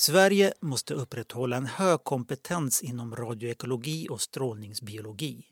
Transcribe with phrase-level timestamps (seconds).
[0.00, 5.44] Sverige måste upprätthålla en hög kompetens inom radioekologi och strålningsbiologi.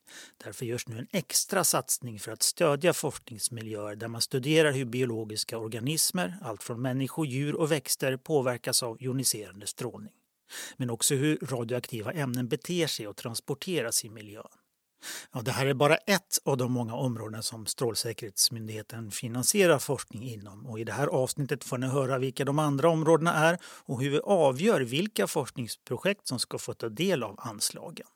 [0.44, 5.58] Därför görs nu en extra satsning för att stödja forskningsmiljöer där man studerar hur biologiska
[5.58, 10.14] organismer, allt från människor, djur och växter, påverkas av joniserande strålning.
[10.76, 14.48] Men också hur radioaktiva ämnen beter sig och transporteras i miljön.
[15.32, 20.66] Ja, det här är bara ett av de många områden som Strålsäkerhetsmyndigheten finansierar forskning inom.
[20.66, 24.10] Och I det här avsnittet får ni höra vilka de andra områdena är och hur
[24.10, 28.06] vi avgör vilka forskningsprojekt som ska få ta del av anslagen.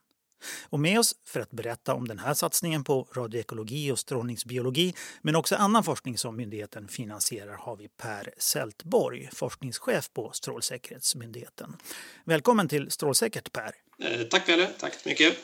[0.69, 5.37] Och med oss för att berätta om den här satsningen på radioekologi och strålningsbiologi men
[5.37, 11.77] också annan forskning som myndigheten finansierar har vi Per Sältborg, forskningschef på Strålsäkerhetsmyndigheten.
[12.25, 13.75] Välkommen till Strålsäkert Per!
[13.99, 15.39] Eh, tack Pelle, tack så mycket!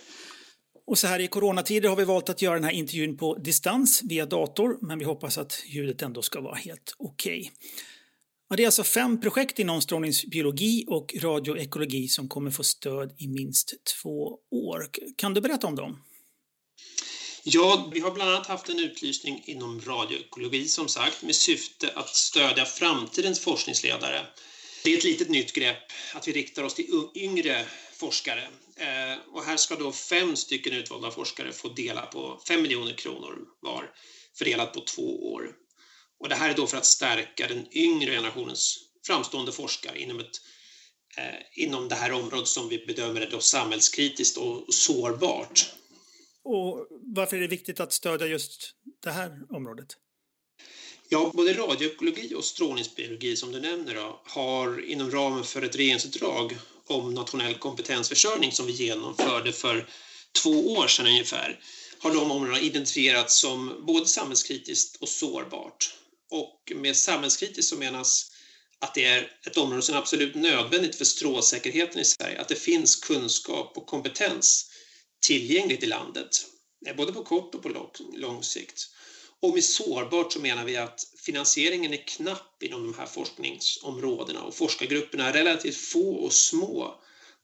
[0.88, 4.02] Och så här i coronatider har vi valt att göra den här intervjun på distans
[4.04, 7.40] via dator, men vi hoppas att ljudet ändå ska vara helt okej.
[7.40, 7.50] Okay.
[8.48, 13.28] Ja, det är alltså fem projekt inom strålningsbiologi och radioekologi som kommer få stöd i
[13.28, 14.86] minst två år.
[15.16, 16.02] Kan du berätta om dem?
[17.44, 22.16] Ja, vi har bland annat haft en utlysning inom radioekologi som sagt med syfte att
[22.16, 24.26] stödja framtidens forskningsledare.
[24.84, 28.48] Det är ett litet nytt grepp att vi riktar oss till yngre forskare.
[28.78, 33.38] Eh, och här ska då fem stycken utvalda forskare få dela på 5 miljoner kronor
[33.60, 33.90] var,
[34.38, 35.52] fördelat på två år.
[36.20, 40.40] Och det här är då för att stärka den yngre generationens framstående forskare inom, ett,
[41.16, 45.74] eh, inom det här området som vi bedömer är då samhällskritiskt och sårbart.
[46.42, 49.96] Och varför är det viktigt att stödja just det här området?
[51.08, 56.56] Ja, både radioekologi och strålningsbiologi som du nämner då, har inom ramen för ett regeringsuppdrag
[56.90, 59.88] om nationell kompetensförsörjning som vi genomförde för
[60.42, 61.60] två år sedan ungefär
[61.98, 65.94] har de områdena identifierats som både samhällskritiskt och sårbart.
[66.30, 68.32] Och med samhällskritiskt så menas
[68.78, 72.54] att det är ett område som är absolut nödvändigt för strålsäkerheten i Sverige, att det
[72.54, 74.70] finns kunskap och kompetens
[75.26, 76.46] tillgängligt i landet,
[76.96, 78.88] både på kort och på lång sikt.
[79.42, 84.54] Och med sårbart så menar vi att finansieringen är knapp inom de här forskningsområdena och
[84.54, 87.00] forskargrupperna är relativt få och små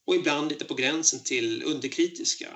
[0.06, 2.49] och ibland lite på gränsen till underkritiska.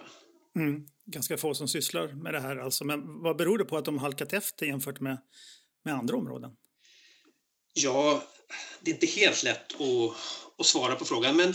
[0.56, 2.84] Mm, ganska få som sysslar med det här alltså.
[2.84, 5.18] Men vad beror det på att de halkat efter jämfört med,
[5.84, 6.50] med andra områden?
[7.74, 8.22] Ja,
[8.80, 10.16] det är inte helt lätt att,
[10.58, 11.54] att svara på frågan men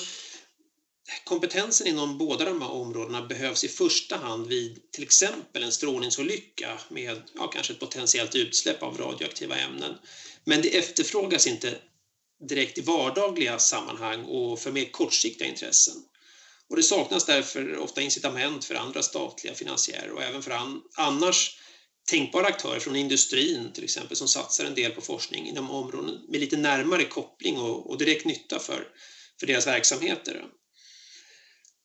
[1.23, 6.79] kompetensen inom båda de här områdena behövs i första hand vid till exempel en strålningsolycka
[6.89, 9.97] med ja, kanske ett potentiellt utsläpp av radioaktiva ämnen.
[10.45, 11.77] Men det efterfrågas inte
[12.49, 15.95] direkt i vardagliga sammanhang och för mer kortsiktiga intressen.
[16.69, 21.51] Och det saknas därför ofta incitament för andra statliga finansiärer och även för an annars
[22.09, 26.39] tänkbara aktörer från industrin till exempel som satsar en del på forskning inom områden med
[26.39, 28.87] lite närmare koppling och, och direkt nytta för,
[29.39, 30.45] för deras verksamheter.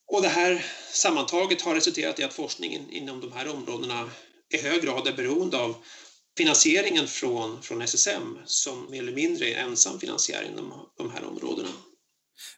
[0.09, 4.11] Och det här sammantaget har resulterat i att forskningen inom de här områdena
[4.55, 5.77] i hög grad är beroende av
[6.39, 11.69] finansieringen från, från SSM som mer eller mindre är ensam finansiär inom de här områdena.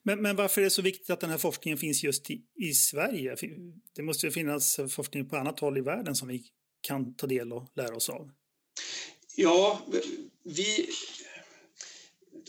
[0.03, 2.73] Men, men varför är det så viktigt att den här forskningen finns just i, i
[2.73, 3.37] Sverige?
[3.97, 6.45] Det måste ju finnas forskning på annat håll i världen som vi
[6.81, 8.31] kan ta del och lära oss av.
[9.37, 9.81] Ja,
[10.45, 10.89] vi,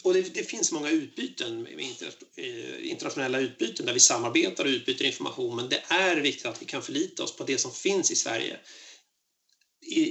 [0.03, 1.68] och det, det, finns många utbyten,
[2.35, 6.66] eh, internationella utbyten där vi samarbetar och utbyter information men det är viktigt att vi
[6.66, 8.59] kan förlita oss på det som finns i Sverige.
[9.85, 10.02] I,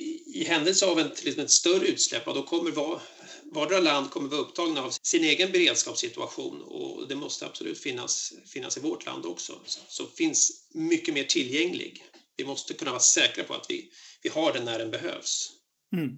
[0.40, 3.02] i händelse av en, liksom ett större utsläpp, då kommer var,
[3.44, 8.76] vardera land kommer vara upptagna av sin egen beredskapssituation och det måste absolut finnas, finnas
[8.76, 9.60] i vårt land också.
[9.64, 12.04] Så, så finns mycket mer tillgänglig.
[12.36, 13.90] Vi måste kunna vara säkra på att vi,
[14.22, 15.52] vi har den när den behövs.
[15.96, 16.10] Mm.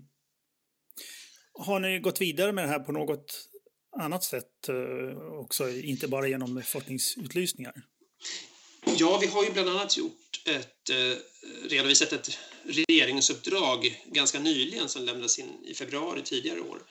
[1.55, 3.49] Har ni gått vidare med det här på något
[4.01, 7.75] annat sätt eh, också, inte bara genom forskningsutlysningar?
[8.99, 11.17] Ja, vi har ju bland annat gjort ett, eh,
[11.69, 16.83] redovisat ett regeringsuppdrag ganska nyligen som lämnades in i februari tidigare år.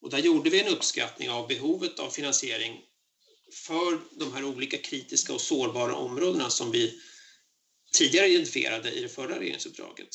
[0.00, 2.80] Och där gjorde vi en uppskattning av behovet av finansiering
[3.52, 7.00] för de här olika kritiska och sårbara områdena som vi
[7.92, 10.08] tidigare identifierade i det förra regeringsuppdraget.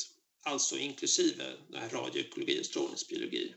[0.43, 1.43] Alltså inklusive
[1.91, 3.53] radioekologi och strålningsbiologi.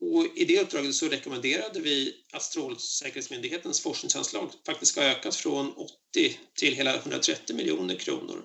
[0.00, 6.38] Och I det uppdraget så rekommenderade vi att Strålsäkerhetsmyndighetens forskningsanslag faktiskt ska ökas från 80
[6.58, 8.42] till hela 130 miljoner kronor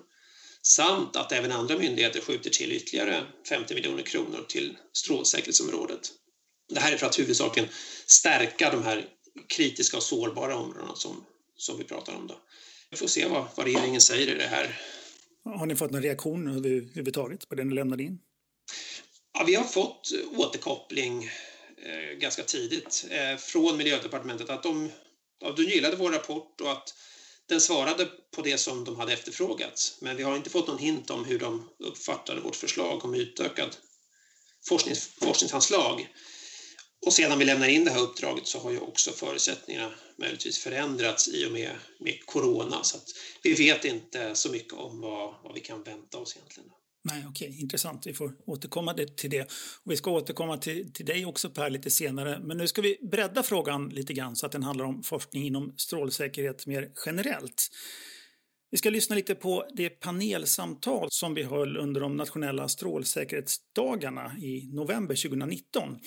[0.62, 6.12] samt att även andra myndigheter skjuter till ytterligare 50 miljoner kronor till strålsäkerhetsområdet.
[6.68, 7.68] Det här är för att huvudsakligen
[8.06, 9.08] stärka de här
[9.48, 11.24] kritiska och sårbara områdena som,
[11.56, 12.26] som vi pratar om.
[12.26, 12.40] Då.
[12.90, 14.80] Vi får se vad, vad regeringen säger i det här.
[15.44, 18.18] Har ni fått någon reaktion överhuvudtaget på det ni lämnade in?
[19.34, 21.30] Ja, vi har fått återkoppling
[21.76, 24.90] eh, ganska tidigt eh, från Miljödepartementet att de,
[25.40, 26.94] ja, de gillade vår rapport och att
[27.48, 29.96] den svarade på det som de hade efterfrågat.
[30.00, 33.76] Men vi har inte fått någon hint om hur de uppfattade vårt förslag om utökad
[34.68, 36.08] forsknings, forskningsanslag.
[37.06, 41.28] Och sedan vi lämnar in det här uppdraget så har ju också förutsättningarna möjligtvis förändrats
[41.28, 42.84] i och med, med corona.
[42.84, 43.04] Så att
[43.42, 46.70] vi vet inte så mycket om vad, vad vi kan vänta oss egentligen.
[47.04, 48.06] Nej, okej, okay, intressant.
[48.06, 49.42] Vi får återkomma till det.
[49.84, 52.40] Och vi ska återkomma till, till dig också Per lite senare.
[52.42, 55.74] Men nu ska vi bredda frågan lite grann så att den handlar om forskning inom
[55.76, 57.68] strålsäkerhet mer generellt.
[58.70, 64.70] Vi ska lyssna lite på det panelsamtal som vi höll under de nationella strålsäkerhetsdagarna i
[64.72, 65.98] november 2019.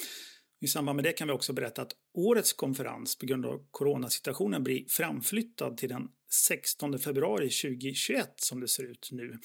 [0.62, 4.64] I samband med det kan vi också berätta att årets konferens på grund av coronasituationen
[4.64, 9.40] blir framflyttad till den 16 februari 2021 som det ser ut nu.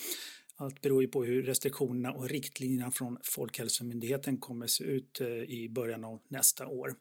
[0.61, 5.69] Allt beror ju på hur restriktionerna och riktlinjerna från Folkhälsomyndigheten kommer se ut eh, i
[5.71, 6.95] början av nästa år.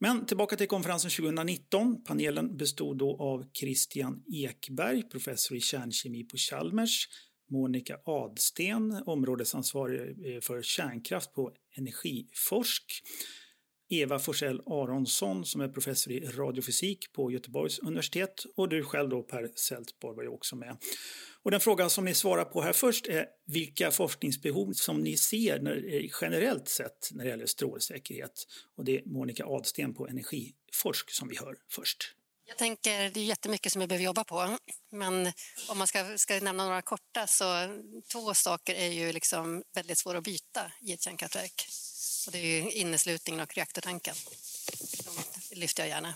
[0.00, 2.04] Men tillbaka till konferensen 2019.
[2.04, 7.08] Panelen bestod då av Christian Ekberg, professor i kärnkemi på Chalmers,
[7.50, 13.02] Monica Adsten, områdesansvarig eh, för kärnkraft på Energiforsk,
[13.88, 19.22] Eva Forsell Aronsson som är professor i radiofysik på Göteborgs universitet och du själv då
[19.22, 20.76] Per Seltborg var ju också med.
[21.42, 25.60] Och den fråga som ni svarar på här först är vilka forskningsbehov som ni ser
[25.60, 28.46] när, eh, generellt sett när det gäller strålsäkerhet.
[28.76, 32.14] Och det är Monica Adsten på Energiforsk som vi hör först.
[32.48, 34.58] Jag tänker det är jättemycket som vi behöver jobba på.
[34.90, 35.32] Men
[35.68, 37.44] om man ska, ska nämna några korta så
[38.12, 41.68] två saker är ju liksom väldigt svåra att byta i ett kärnkraftverk.
[42.28, 44.14] Och det är inneslutningen och reaktortanken.
[45.50, 46.14] De lyfter jag gärna.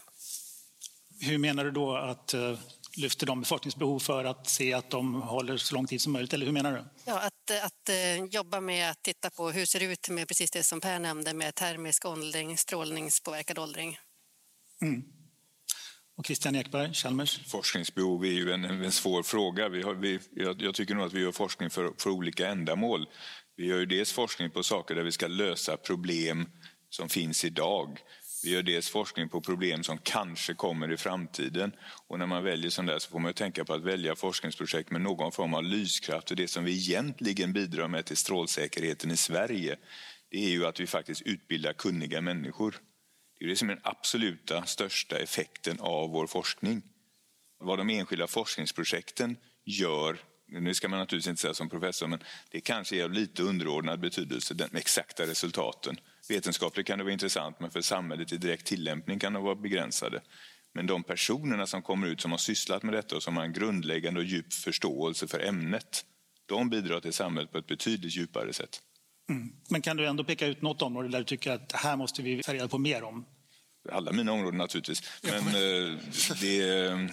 [1.20, 2.58] Hur menar du då att uh,
[2.96, 6.32] lyfter de befolkningsbehov för att se att de håller så lång tid som möjligt?
[6.32, 6.84] Eller hur menar du?
[7.04, 10.50] Ja, att, att uh, jobba med att titta på hur ser det ut med precis
[10.50, 13.98] det som Per nämnde med termisk åldring, strålningspåverkad åldring.
[14.82, 15.02] Mm.
[16.16, 17.40] Och Christian Ekberg, Chalmers?
[17.46, 19.68] Forskningsbehov är ju en, en svår fråga.
[19.68, 23.08] Vi har, vi, jag, jag, tycker nog att vi gör forskning för, för olika ändamål.
[23.56, 26.48] Vi gör ju dels forskning på saker där vi ska lösa problem
[26.90, 27.98] som finns idag.
[28.44, 31.72] Vi gör dels forskning på problem som kanske kommer i framtiden.
[32.06, 35.00] Och när man väljer sånt där så får man tänka på att välja forskningsprojekt med
[35.00, 36.30] någon form av lyskraft.
[36.30, 39.76] Och det som vi egentligen bidrar med till strålsäkerheten i Sverige,
[40.30, 42.80] det är ju att vi faktiskt utbildar kunniga människor.
[43.42, 46.82] Det är det som är den absoluta största effekten av vår forskning.
[47.60, 50.18] Vad de enskilda forskningsprojekten gör
[50.48, 54.00] nu ska man naturligtvis inte säga som professor, men det kanske är av lite underordnad
[54.00, 55.96] betydelse, de exakta resultaten.
[56.28, 60.22] Vetenskapligt kan det vara intressant, men för samhället i direkt tillämpning kan de vara begränsade.
[60.72, 63.52] Men de personerna som kommer ut som har sysslat med detta och som har en
[63.52, 66.04] grundläggande och djup förståelse för ämnet,
[66.46, 68.80] de bidrar till samhället på ett betydligt djupare sätt.
[69.32, 69.52] Mm.
[69.68, 72.42] Men kan du ändå peka ut något område där du tycker att här måste vi
[72.42, 73.24] ta reda på mer om?
[73.92, 75.02] Alla mina områden naturligtvis.
[75.22, 75.98] Men eh,
[76.40, 77.08] det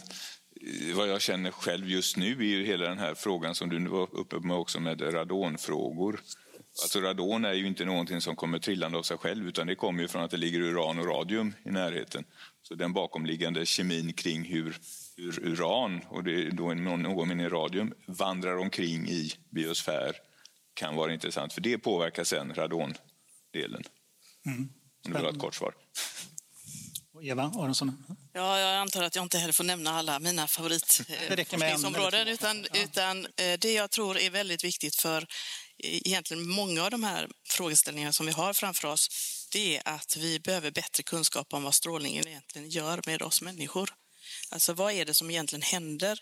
[0.95, 4.15] vad jag känner själv just nu är ju hela den här frågan som du var
[4.15, 6.21] uppe med också med radonfrågor.
[6.81, 10.01] Alltså radon är ju inte någonting som kommer trillande av sig själv utan det kommer
[10.01, 12.23] ju från att det ligger uran och radium i närheten.
[12.61, 14.77] Så den bakomliggande kemin kring hur,
[15.17, 20.13] hur uran och det är då någon mening radium vandrar omkring i biosfär
[20.79, 23.83] kan vara intressant för det påverkar sen radondelen.
[24.45, 24.69] Mm.
[25.05, 25.73] Om det var ett kort svar.
[27.21, 28.03] Eva Aronsson?
[28.33, 32.27] Ja, jag antar att jag inte heller får nämna alla mina favoritforskningsområden.
[32.27, 32.83] Utan, ja.
[32.83, 35.21] utan eh, det jag tror är väldigt viktigt för
[35.83, 39.07] eh, egentligen många av de här frågeställningarna som vi har framför oss,
[39.51, 43.89] det är att vi behöver bättre kunskap om vad strålningen egentligen gör med oss människor.
[44.51, 46.19] Alltså vad är det som egentligen händer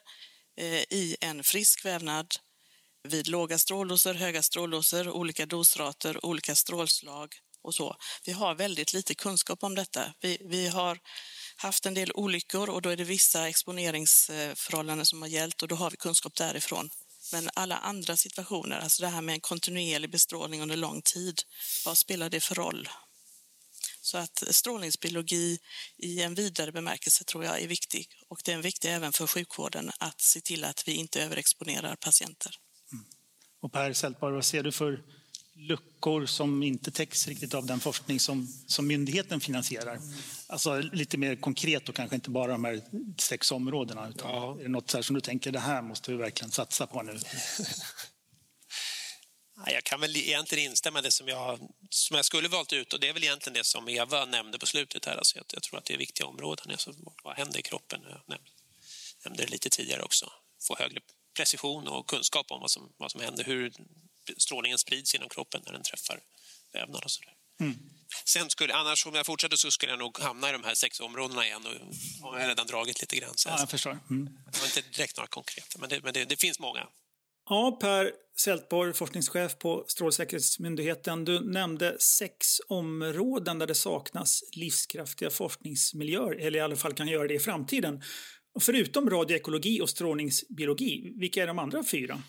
[0.58, 2.27] eh, i en frisk vävnad
[3.04, 7.96] vid låga stråldoser, höga stråldoser, olika dosrater, olika strålslag och så.
[8.25, 10.13] Vi har väldigt lite kunskap om detta.
[10.20, 11.00] Vi, vi har
[11.56, 15.75] haft en del olyckor och då är det vissa exponeringsförhållanden som har gällt och då
[15.75, 16.89] har vi kunskap därifrån.
[17.32, 21.42] Men alla andra situationer, alltså det här med en kontinuerlig bestrålning under lång tid,
[21.86, 22.89] vad spelar det för roll?
[24.01, 25.60] Så att strålningsbiologi
[25.98, 29.92] i en vidare bemärkelse tror jag är viktig och det är viktigt även för sjukvården
[30.00, 32.56] att se till att vi inte överexponerar patienter.
[33.59, 35.03] Och Per Sältborg, vad ser du för
[35.57, 39.99] luckor som inte täcks riktigt av den forskning som, som myndigheten finansierar.
[40.47, 42.81] Alltså lite mer konkret och kanske inte bara de här
[43.17, 44.09] sex områdena.
[44.09, 44.57] Utan ja.
[44.59, 47.19] Är det något som du tänker, det här måste vi verkligen satsa på nu?
[49.65, 51.59] Jag kan väl egentligen instämma i det som jag,
[51.89, 54.65] som jag skulle valt ut och det är väl egentligen det som Eva nämnde på
[54.65, 55.17] slutet här.
[55.17, 56.71] Alltså jag, tror att det är viktiga områden.
[56.71, 58.01] Alltså vad händer i kroppen?
[58.07, 58.39] Jag
[59.23, 60.31] nämnde det lite tidigare också.
[60.67, 60.99] Få högre
[61.38, 63.74] precision och kunskap om vad som, vad som händer, hur
[64.38, 66.20] strålningen sprids inom kroppen när den träffar
[66.74, 67.34] vävnad och sådär.
[67.60, 67.75] Mm.
[68.25, 71.00] Sen skulle, annars om jag fortsätter så skulle jag nog hamna i de här sex
[71.00, 73.34] områdena igen och har redan dragit lite grann.
[73.46, 74.00] Ja, jag förstår.
[74.10, 74.25] Mm.
[74.51, 76.88] Det var inte direkt några konkreta, men det, men det, det finns många.
[77.50, 81.25] Ja, Per Sältborg, forskningschef på Strålsäkerhetsmyndigheten.
[81.25, 87.27] Du nämnde sex områden där det saknas livskraftiga forskningsmiljöer, eller i alla fall kan göra
[87.27, 88.03] det i framtiden.
[88.57, 92.21] Och förutom radioekologi och strålningsbiologi, vilka är de andra fyra?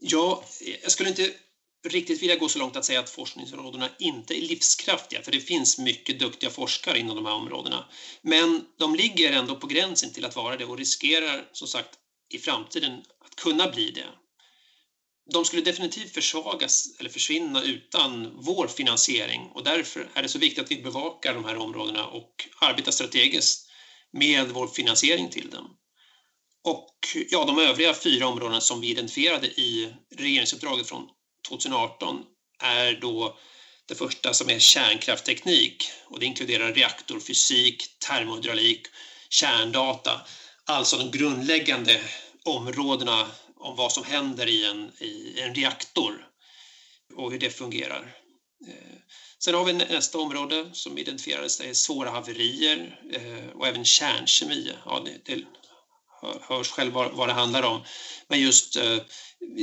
[0.00, 0.44] Ja,
[0.82, 1.30] jag skulle inte
[1.88, 5.78] riktigt vilja gå så långt att säga att forskningsområdena inte är livskraftiga, för det finns
[5.78, 7.84] mycket duktiga forskare inom de här områdena.
[8.22, 11.90] Men de ligger ändå på gränsen till att vara det och riskerar som sagt
[12.34, 12.92] i framtiden
[13.24, 14.06] att kunna bli det.
[15.32, 20.64] De skulle definitivt försvagas eller försvinna utan vår finansiering och därför är det så viktigt
[20.64, 23.68] att vi bevakar de här områdena och arbetar strategiskt
[24.12, 25.76] med vår finansiering till dem.
[26.64, 26.94] Och
[27.30, 31.08] ja, de övriga fyra områdena som vi identifierade i regeringsuppdraget från
[31.48, 32.24] 2018
[32.62, 33.38] är då
[33.86, 38.86] det första som är kärnkraftteknik och det inkluderar reaktorfysik, termohydraulik,
[39.30, 40.20] kärndata,
[40.64, 42.00] alltså de grundläggande
[42.44, 46.26] områdena om vad som händer i en, i en reaktor
[47.16, 48.16] och hur det fungerar.
[48.68, 48.98] Eh,
[49.44, 54.72] Sen har vi nästa område som identifierades, det är svåra haverier eh, och även kärnkemi.
[54.84, 55.44] Ja, det, det
[56.40, 57.84] hörs själv vad, det handlar om.
[58.28, 58.98] Men just eh,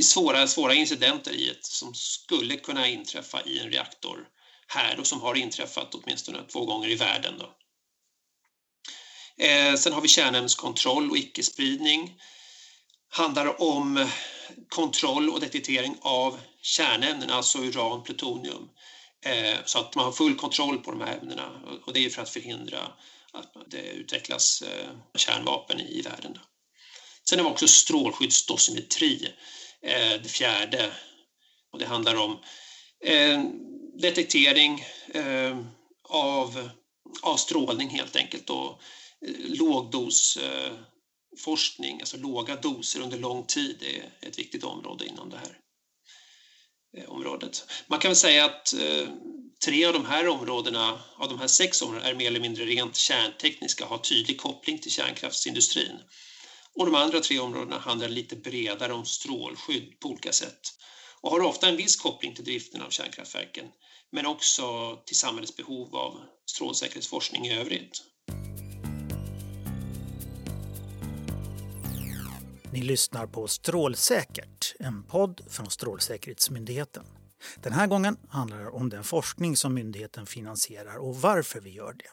[0.02, 4.28] svåra, svåra incidenter i ett, som skulle kunna inträffa i en reaktor
[4.66, 7.34] här och som har inträffat åtminstone två gånger i världen.
[7.38, 7.54] Då.
[9.44, 12.20] Eh, sen har vi kärnämneskontroll och icke-spridning.
[13.08, 14.08] handlar om
[14.68, 18.68] kontroll och detektering av kärnämnen, alltså uran, plutonium.
[19.22, 22.22] Eh, så att man har full kontroll på de här ämnena och det är för
[22.22, 22.92] att förhindra
[23.32, 26.38] att det utvecklas eh, kärnvapen i världen.
[27.28, 29.28] Sen har vi också strålskyddsdosimetri,
[29.82, 30.92] eh, det fjärde.
[31.72, 32.38] Och det handlar om
[34.00, 34.84] detektering
[36.08, 36.70] av,
[37.22, 38.82] av strålning helt enkelt och
[39.38, 45.58] lågdosforskning, alltså låga doser under lång tid är ett viktigt område inom det här
[46.96, 47.64] Eh, området.
[47.86, 49.08] Man kan väl säga att eh,
[49.64, 52.96] tre av de här områdena, av de här sex områdena, är mer eller mindre rent
[52.96, 56.00] kärntekniska, har tydlig koppling till kärnkraftsindustrin.
[56.74, 60.60] Och de andra tre områdena handlar lite bredare om strålskydd på olika sätt
[61.20, 63.66] och har ofta en viss koppling till driften av kärnkraftverken,
[64.12, 68.02] men också till samhällets behov av strålsäkerhetsforskning i övrigt.
[72.72, 77.04] Ni lyssnar på Strålsäkert, en podd från Strålsäkerhetsmyndigheten.
[77.62, 81.92] Den här gången handlar det om den forskning som myndigheten finansierar och varför vi gör
[81.92, 82.10] det.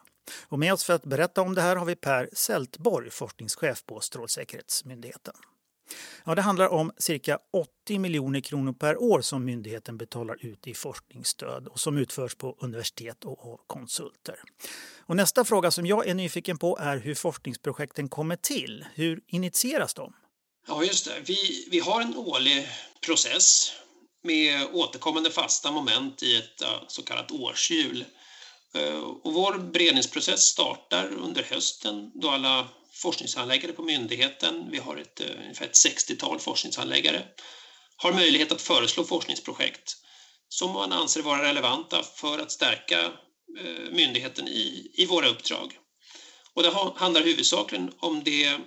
[0.47, 3.99] Och med oss för att berätta om det här har vi Per Sältborg, forskningschef på
[3.99, 5.33] Strålsäkerhetsmyndigheten.
[6.25, 7.39] Ja, det handlar om cirka
[7.85, 12.55] 80 miljoner kronor per år som myndigheten betalar ut i forskningsstöd och som utförs på
[12.59, 14.35] universitet och av konsulter.
[14.99, 18.85] Och nästa fråga som jag är nyfiken på är hur forskningsprojekten kommer till.
[18.93, 20.13] Hur initieras de?
[20.69, 21.19] Ja, just det.
[21.25, 22.67] Vi, vi har en årlig
[23.05, 23.71] process
[24.23, 28.05] med återkommande fasta moment i ett så kallat årshjul.
[28.73, 35.19] Eh, och vår beredningsprocess startar under hösten då alla forskningshandläggare på myndigheten, vi har ett,
[35.19, 37.25] eh, ungefär ett 60-tal forskningshandläggare,
[37.97, 39.97] har möjlighet att föreslå forskningsprojekt
[40.49, 43.05] som man anser vara relevanta för att stärka
[43.59, 45.77] eh, myndigheten i, i våra uppdrag.
[46.53, 48.59] Och det handlar huvudsakligen om det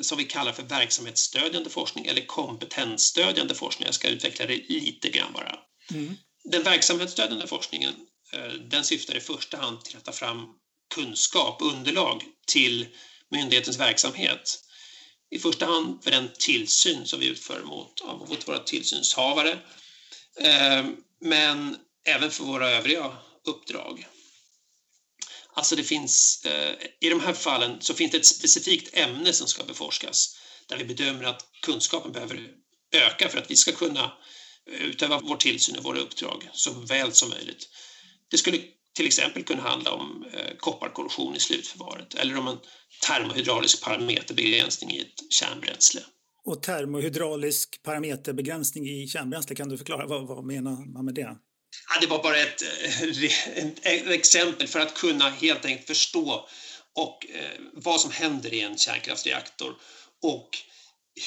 [0.00, 3.86] som vi kallar för verksamhetsstödjande forskning eller kompetensstödjande forskning.
[3.86, 5.58] Jag ska utveckla det lite grann bara.
[5.90, 6.16] Mm.
[6.44, 7.94] Den verksamhetsstödjande forskningen
[8.32, 10.46] Eh, den syftar i första hand till att ta fram
[10.94, 12.86] kunskap, underlag till
[13.28, 14.58] myndighetens verksamhet.
[15.30, 19.58] I första hand för den tillsyn som vi utför mot, mot våra tillsynshavare
[20.36, 20.84] eh,
[21.20, 24.06] men även för våra övriga uppdrag.
[25.54, 29.46] Alltså det finns, eh, I de här fallen så finns det ett specifikt ämne som
[29.46, 32.48] ska beforskas där vi bedömer att kunskapen behöver
[32.92, 34.12] öka för att vi ska kunna
[34.70, 37.68] eh, utöva vår tillsyn och våra uppdrag så väl som möjligt.
[38.30, 38.58] Det skulle
[38.94, 42.58] till exempel kunna handla om eh, kopparkorrosion i slutförvaret eller om en
[43.08, 46.00] termohydraulisk parameterbegränsning i ett kärnbränsle.
[46.44, 51.36] Och termohydraulisk parameterbegränsning i kärnbränsle, kan du förklara vad, vad menar man med det?
[51.88, 53.16] Ja, det var bara ett, ett,
[53.82, 56.48] eh, ett, exempel för att kunna helt enkelt förstå
[56.94, 59.74] och, eh, vad som händer i en kärnkraftsreaktor
[60.22, 60.48] och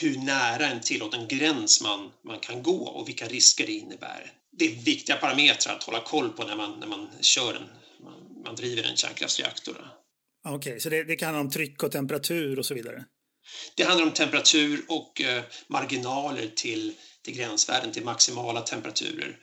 [0.02, 4.66] hur nära en tillåten gräns man, man kan gå och vilka risker det innebär det
[4.66, 7.70] är viktiga parametrar att hålla koll på när man, när man kör en,
[8.04, 9.92] man, man driver en kärnkraftsreaktor.
[10.48, 13.06] Okej, okay, så det, det kan handla om tryck och temperatur och så vidare?
[13.76, 19.38] Det handlar om temperatur och eh, marginaler till, till gränsvärden, till maximala temperaturer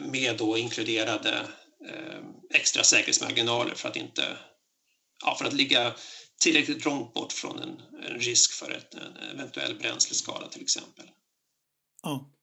[0.00, 1.46] med då inkluderade
[1.88, 2.18] eh,
[2.54, 4.38] extra säkerhetsmarginaler för att inte
[5.24, 5.94] ja, för att ligga
[6.40, 11.04] tillräckligt långt bort från en, en risk för ett, en eventuell bränsleskada till exempel.
[12.02, 12.34] Ja.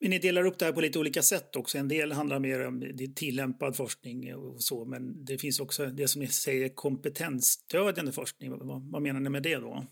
[0.00, 1.78] Men ni delar upp det här på lite olika sätt också.
[1.78, 6.22] En del handlar mer om tillämpad forskning och så, men det finns också det som
[6.22, 8.50] ni säger kompetensstödjande forskning.
[8.50, 9.86] Vad, vad menar ni med det då?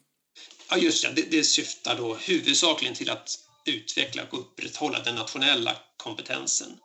[0.71, 1.23] Ja, just det.
[1.23, 1.31] det.
[1.31, 6.79] Det syftar då huvudsakligen till att utveckla och upprätthålla den nationella kompetensen.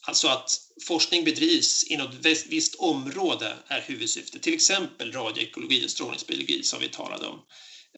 [0.00, 6.62] Alltså att forskning bedrivs inom ett visst område är huvudsyftet, till exempel radioekologi och strålningsbiologi
[6.62, 7.42] som vi talade om.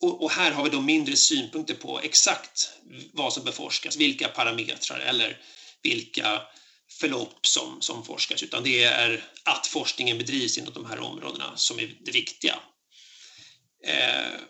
[0.00, 2.70] Och, här har vi då mindre synpunkter på exakt
[3.12, 5.42] vad som beforskas, vilka parametrar eller
[5.82, 6.42] vilka
[7.00, 11.78] förlopp som, som forskas, utan det är att forskningen bedrivs inom de här områdena som
[11.78, 12.58] är det viktiga.
[13.86, 14.40] Eh,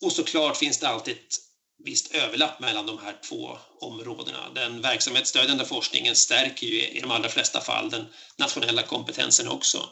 [0.00, 1.47] och såklart finns det alltid ett
[1.84, 4.50] visst överlapp mellan de här två områdena.
[4.54, 8.06] Den verksamhetsstödjande forskningen stärker ju i de allra flesta fall den
[8.36, 9.88] nationella kompetensen också.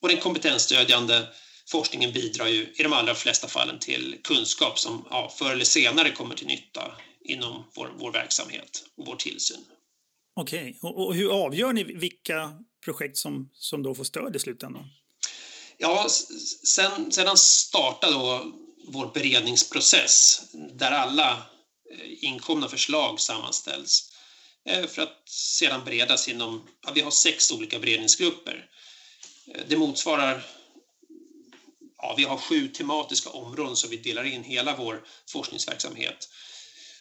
[0.00, 1.26] Och den kompetensstödjande
[1.70, 6.10] forskningen bidrar ju i de allra flesta fallen till kunskap som ja, förr eller senare
[6.10, 6.92] kommer till nytta
[7.24, 9.64] inom vår, vår verksamhet och vår tillsyn.
[10.36, 10.90] Okej, okay.
[10.90, 12.52] och, och, hur avgör ni vilka
[12.84, 14.84] projekt som, som då får stöd i slutändan?
[15.78, 16.06] Ja,
[16.64, 18.52] sen, sedan startade då
[18.88, 21.32] vår beredningsprocess där alla
[21.92, 24.12] eh, inkomna förslag sammanställs
[24.68, 28.66] eh, för att sedan beredas inom, ja, vi har sex olika beredningsgrupper.
[29.54, 30.46] Eh, det motsvarar
[31.98, 36.28] ja, vi har sju tematiska områden som vi delar in hela vår forskningsverksamhet.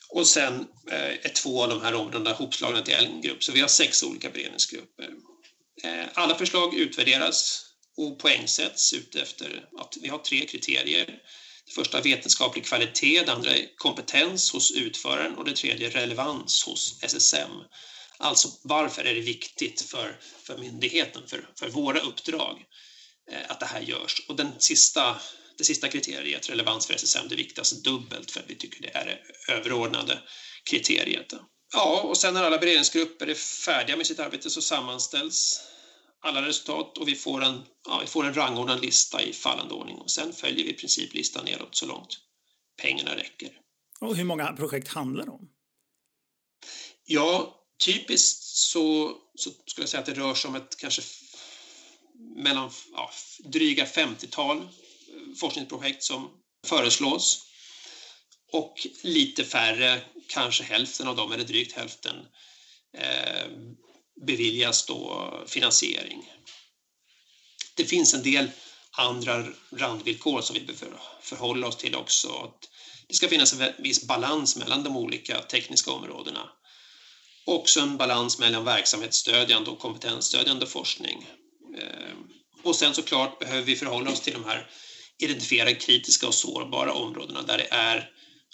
[0.09, 3.67] Och sen är två av de här områdena hopslagna till en grupp, så vi har
[3.67, 5.13] sex olika beredningsgrupper.
[6.13, 7.65] Alla förslag utvärderas
[7.97, 11.19] och poängsätts utefter att vi har tre kriterier.
[11.67, 16.63] Det första är vetenskaplig kvalitet, det andra är kompetens hos utföraren och det tredje relevans
[16.63, 17.51] hos SSM.
[18.17, 22.63] Alltså varför är det viktigt för, för myndigheten, för, för våra uppdrag?
[23.31, 24.25] Eh, att det här görs.
[24.27, 25.21] Och den sista,
[25.57, 29.05] det sista kriteriet, relevans för SSM, det viktas dubbelt för att vi tycker det är
[29.05, 30.19] det överordnade
[30.69, 31.33] kriteriet.
[31.73, 35.61] Ja, och sen när alla beredningsgrupper är färdiga med sitt arbete så sammanställs
[36.21, 39.97] alla resultat och vi får en, ja, vi får en rangordnad lista i fallande ordning
[39.97, 42.19] och sen följer vi i princip listan neråt så långt
[42.81, 43.51] pengarna räcker.
[43.99, 45.49] Och hur många projekt handlar det om?
[47.05, 51.01] Ja, typiskt så, så skulle jag säga att det rör sig om ett kanske
[52.35, 53.11] mellan ja,
[53.43, 54.65] dryga 50-tal eh,
[55.39, 56.29] forskningsprojekt som
[56.65, 57.43] föreslås.
[58.51, 62.15] Och lite färre, kanske hälften av dem, eller drygt hälften,
[62.93, 63.47] eh,
[64.25, 66.31] beviljas då finansiering.
[67.75, 68.47] Det finns en del
[68.91, 72.27] andra randvillkor som vi behöver förhålla oss till också.
[72.29, 72.69] Att
[73.07, 76.49] det ska finnas en viss balans mellan de olika tekniska områdena.
[77.45, 81.27] Också en balans mellan verksamhetsstödjande och kompetensstödjande forskning.
[81.77, 82.27] Ehm,
[82.63, 84.69] och sen såklart behöver vi förhålla oss till de här
[85.17, 88.09] identifierade kritiska och sårbara områdena där det är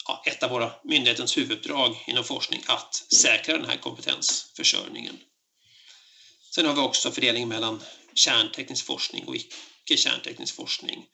[0.08, 5.17] ja, ett av våra myndighetens huvuduppdrag inom forskning att säkra den här kompetensförsörjningen.
[6.55, 7.83] Sen har vi också fördelning mellan
[8.15, 11.05] kärnteknisk forskning och icke kärnteknisk forskning.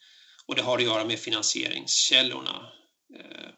[0.45, 2.71] Och det har att göra med finansieringskällorna.
[3.19, 3.49] Eh,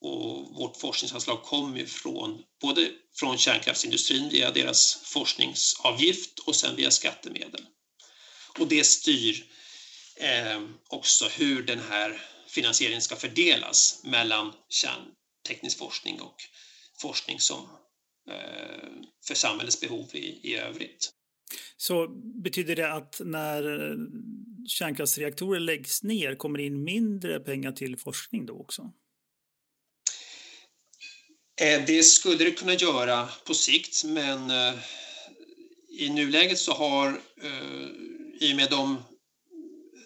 [0.00, 6.90] och vårt forskningsanslag kommer ju från både från kärnkraftsindustrin via deras forskningsavgift och sen via
[6.90, 7.66] skattemedel.
[8.58, 9.46] Och det styr
[10.16, 16.36] eh, också hur den här finansieringen ska fördelas mellan kärnteknisk forskning och
[17.00, 17.68] forskning som
[19.26, 21.10] för samhällets behov i, i övrigt.
[21.76, 22.08] Så
[22.42, 23.96] betyder det att när
[24.68, 28.92] kärnkraftsreaktorer läggs ner kommer det in mindre pengar till forskning då också?
[31.60, 34.74] Eh, det skulle det kunna göra på sikt, men eh,
[35.98, 37.08] i nuläget så har
[37.42, 37.86] eh,
[38.40, 39.02] i och med de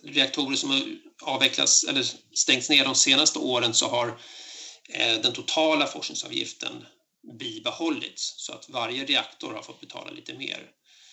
[0.03, 2.05] reaktorer som avvecklas eller
[2.35, 4.21] stängts ner de senaste åren så har
[5.23, 6.73] den totala forskningsavgiften
[7.39, 10.71] bibehållits så att varje reaktor har fått betala lite mer.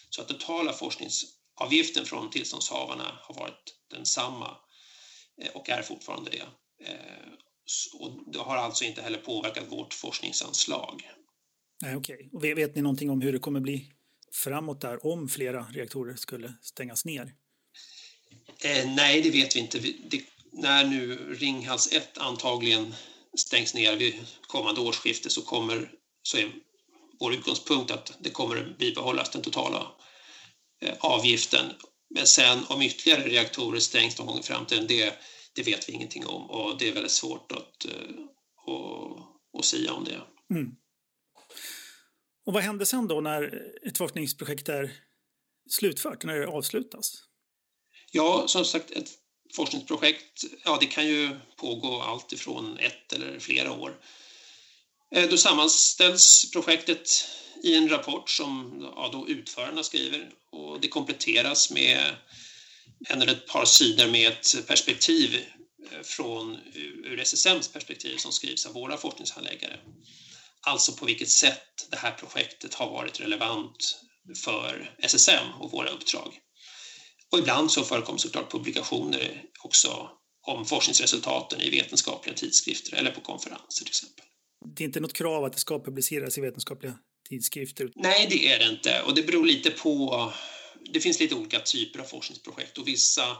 [0.10, 4.58] Så att totala forskningsavgiften från tillståndshavarna har varit densamma
[5.54, 6.44] och är fortfarande det.
[7.94, 11.12] Och det har alltså inte heller påverkat vårt forskningsanslag.
[11.82, 12.30] Nej, Okej, okay.
[12.34, 13.92] och vet ni någonting om hur det kommer bli
[14.32, 17.34] framåt där om flera reaktorer skulle stängas ner?
[18.64, 19.80] Eh, nej, det vet vi inte.
[19.80, 22.96] Det, när nu Ringhals 1 antagligen
[23.38, 24.14] stängs ner vid
[24.48, 26.52] kommande årsskifte så, kommer, så är
[27.20, 29.92] vår utgångspunkt att det kommer bibehållas den totala
[30.82, 31.66] eh, avgiften.
[32.10, 35.14] Men sen om ytterligare reaktorer stängs någon gång i framtiden, det,
[35.54, 39.94] det vet vi ingenting om och det är väldigt svårt att, att, eh, att sia
[39.94, 40.22] om det.
[40.54, 40.76] Mm.
[42.46, 44.92] Och vad händer sen då när ett forskningsprojekt är
[45.70, 47.24] slutfört, när det avslutas?
[48.12, 49.10] Ja, som sagt, ett
[49.54, 53.98] forskningsprojekt, ja det kan ju pågå allt ifrån ett eller flera år.
[55.16, 57.28] Eh, då sammanställs projektet
[57.64, 62.16] i en rapport som ja, då utförarna skriver och det kompletteras med
[63.10, 65.36] en eller ett par sidor med ett perspektiv
[65.92, 66.58] eh, från
[67.04, 69.80] ur SSMs perspektiv som skrivs av våra forskningshandläggare.
[70.62, 74.00] Alltså på vilket sätt det här projektet har varit relevant
[74.44, 76.40] för SSM och våra uppdrag.
[77.36, 80.10] Och ibland så förekommer såklart publikationer också
[80.48, 84.26] om forskningsresultaten i vetenskapliga tidskrifter eller på konferenser till exempel.
[84.76, 86.98] Det är inte något krav att det ska publiceras i vetenskapliga
[87.30, 87.92] tidskrifter?
[87.96, 90.34] Nej, det är det inte och det beror lite på
[90.94, 93.38] det finns lite olika typer av forskningsprojekt och vissa,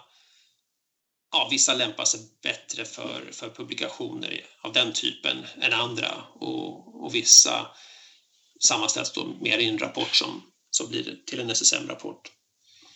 [1.32, 7.16] ja, vissa lämpar sig bättre för, för publikationer av den typen än andra och, och
[7.16, 7.68] vissa
[8.60, 12.32] sammanställs då mer i en rapport som, som blir till en SSM-rapport.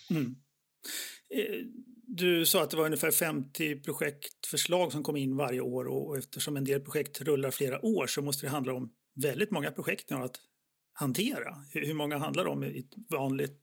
[0.09, 0.35] Mm.
[1.35, 1.65] Eh,
[2.07, 6.57] du sa att det var ungefär 50 projektförslag som kom in varje år och eftersom
[6.57, 10.15] en del projekt rullar flera år så måste det handla om väldigt många projekt ni
[10.15, 10.39] har att
[10.93, 11.55] hantera.
[11.73, 13.61] Hur många handlar det om i ett vanligt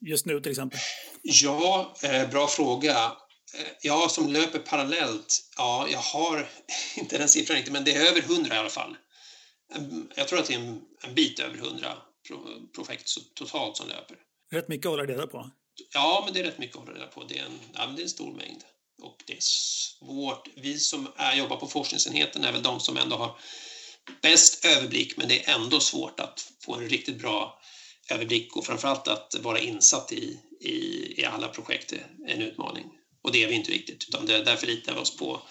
[0.00, 0.78] just nu till exempel?
[1.22, 3.12] Ja, eh, bra fråga.
[3.54, 5.50] Eh, ja, som löper parallellt.
[5.56, 6.48] Ja, jag har
[6.96, 8.96] inte den siffran riktigt, men det är över hundra i alla fall.
[10.14, 11.98] Jag tror att det är en, en bit över hundra
[12.74, 14.16] projekt totalt som löper.
[14.50, 15.50] Rätt mycket att hålla reda på.
[15.92, 17.24] Ja, men det är rätt mycket att hålla reda på.
[17.24, 18.62] Det är en, ja, det är en stor mängd.
[19.02, 20.48] Och det är svårt.
[20.56, 23.38] Vi som är, jobbar på forskningsenheten är väl de som ändå har
[24.22, 27.60] bäst överblick, men det är ändå svårt att få en riktigt bra
[28.10, 32.84] överblick och framförallt att vara insatt i, i, i alla projekt är en utmaning.
[33.22, 35.42] Och det är vi inte riktigt, utan det, därför litar vi oss på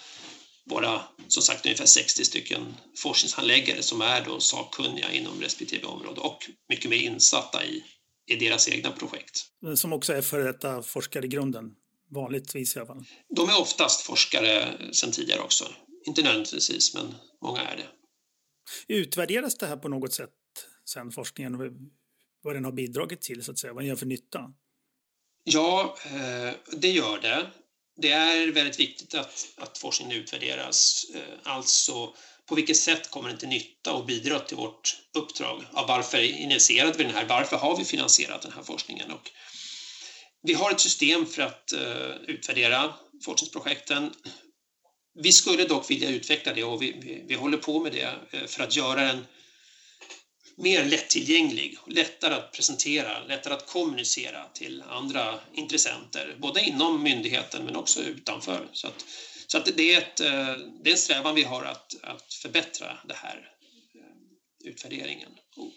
[0.70, 6.50] våra, som sagt, ungefär 60 stycken forskningshandläggare som är då sakkunniga inom respektive område och
[6.68, 7.84] mycket mer insatta i,
[8.26, 9.44] i deras egna projekt.
[9.76, 11.74] Som också är före detta forskare i grunden,
[12.10, 13.04] vanligtvis i alla fall?
[13.36, 15.64] De är oftast forskare sedan tidigare också.
[16.06, 17.86] Inte nödvändigtvis, men många är det.
[18.88, 20.30] Utvärderas det här på något sätt
[20.84, 21.58] sen forskningen?
[22.46, 24.52] vad den har bidragit till, så att säga, vad den gör för nytta?
[25.44, 27.50] Ja, eh, det gör det.
[27.96, 31.06] Det är väldigt viktigt att, att forskningen utvärderas.
[31.14, 32.14] Eh, alltså,
[32.48, 35.64] på vilket sätt kommer den till nytta och bidrar till vårt uppdrag?
[35.74, 37.24] Ja, varför initierade vi den här?
[37.24, 39.10] Varför har vi finansierat den här forskningen?
[39.10, 39.30] Och
[40.42, 44.12] vi har ett system för att uh, utvärdera forskningsprojekten.
[45.22, 48.46] Vi skulle dock vilja utveckla det och vi, vi, vi håller på med det eh,
[48.46, 49.24] för att göra den
[50.56, 57.76] mer lättillgänglig, lättare att presentera, lättare att kommunicera till andra intressenter, både inom myndigheten men
[57.76, 58.68] också utanför.
[58.72, 59.04] Så, att,
[59.46, 62.98] så att det, är ett, eh, det är en strävan vi har att, att förbättra
[63.08, 63.50] det här
[63.94, 65.72] eh, utvärderingen och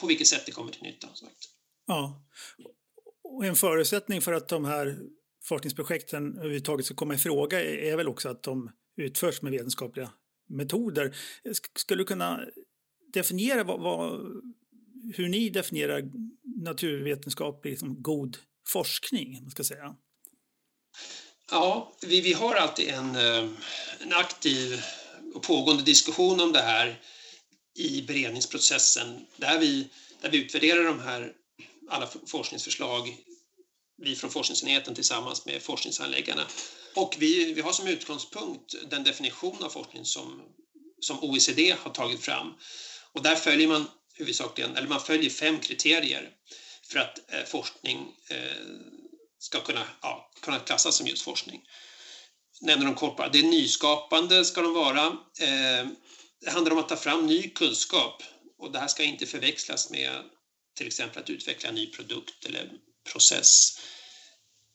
[0.00, 1.08] på vilket sätt det kommer till nytta.
[1.14, 1.48] Sagt.
[1.86, 2.28] Ja,
[3.24, 4.98] och en förutsättning för att de här
[5.44, 10.10] forskningsprojekten överhuvudtaget ska komma i fråga är väl också att de utförs med vetenskapliga
[10.48, 11.16] metoder.
[11.74, 12.40] Skulle du kunna
[13.12, 14.20] definiera vad, vad,
[15.14, 16.10] hur ni definierar
[16.64, 19.96] naturvetenskaplig liksom, god forskning, man ska säga.
[21.50, 23.48] Ja, vi, vi har alltid en, eh,
[24.00, 24.82] en aktiv
[25.34, 27.00] och pågående diskussion om det här
[27.74, 29.88] i beredningsprocessen där vi,
[30.20, 31.32] där vi utvärderar de här
[31.88, 33.16] alla forskningsförslag,
[34.02, 36.46] vi från forskningsenheten tillsammans med forskningsanläggarna.
[36.94, 40.42] Och vi, vi har som utgångspunkt den definition av forskning som,
[41.00, 42.54] som OECD har tagit fram
[43.12, 46.30] och där följer man huvudsakligen, eller man följer fem kriterier
[46.88, 48.66] för att eh, forskning eh,
[49.40, 51.62] ska kunna, ja, kunna klassas som just forskning.
[52.60, 53.28] Nämner de kort bara.
[53.28, 55.06] Det är nyskapande ska de vara.
[55.40, 55.86] Eh,
[56.40, 58.22] det handlar om att ta fram ny kunskap
[58.58, 60.24] och det här ska inte förväxlas med
[60.76, 62.70] till exempel att utveckla en ny produkt eller
[63.12, 63.80] process.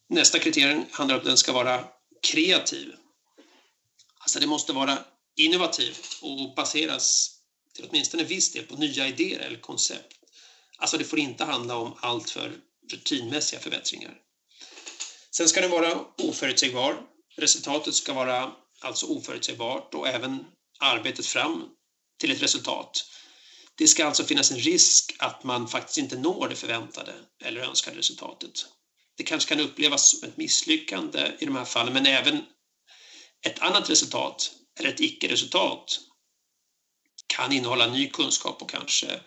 [0.10, 1.88] Nästa kriterium handlar om att den ska vara
[2.22, 2.96] kreativ.
[4.18, 4.98] Alltså det måste vara
[5.36, 7.40] innovativt och baseras
[7.74, 10.14] till åtminstone viss del på nya idéer eller koncept.
[10.78, 12.58] Alltså det får inte handla om allt för
[12.92, 14.25] rutinmässiga förbättringar.
[15.38, 17.02] Sen ska den vara oförutsägbar.
[17.36, 20.46] Resultatet ska vara alltså oförutsägbart och även
[20.80, 21.70] arbetet fram
[22.20, 23.06] till ett resultat.
[23.78, 27.98] Det ska alltså finnas en risk att man faktiskt inte når det förväntade eller önskade
[27.98, 28.66] resultatet.
[29.18, 32.44] Det kanske kan upplevas som ett misslyckande i de här fallen, men även
[33.46, 36.00] ett annat resultat eller ett icke-resultat
[37.28, 39.20] kan innehålla ny kunskap och kanske,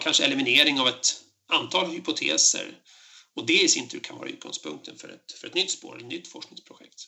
[0.00, 2.78] kanske eliminering av ett antal hypoteser.
[3.36, 6.06] Och det i sin tur kan vara utgångspunkten för ett, för ett nytt spår, ett
[6.06, 7.02] nytt forskningsprojekt.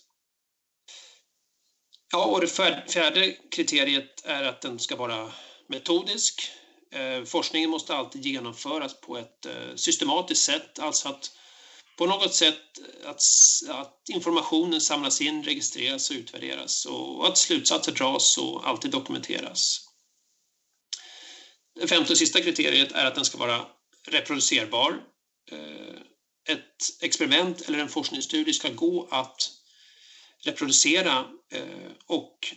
[2.13, 2.49] Ja, och det
[2.89, 5.33] fjärde kriteriet är att den ska vara
[5.69, 6.51] metodisk,
[6.91, 11.31] Eh, forskningen måste alltid genomföras på ett eh, systematiskt sätt, alltså att
[11.99, 12.59] på något sätt
[13.05, 13.23] att,
[13.69, 19.81] att informationen samlas in, registreras och utvärderas och att slutsatser dras och alltid dokumenteras.
[21.81, 23.67] Det femte och sista kriteriet är att den ska vara
[24.09, 25.03] reproducerbar.
[25.51, 26.01] Eh,
[26.49, 29.51] ett experiment eller en forskningsstudie ska gå att
[30.45, 31.25] reproducera
[32.07, 32.55] och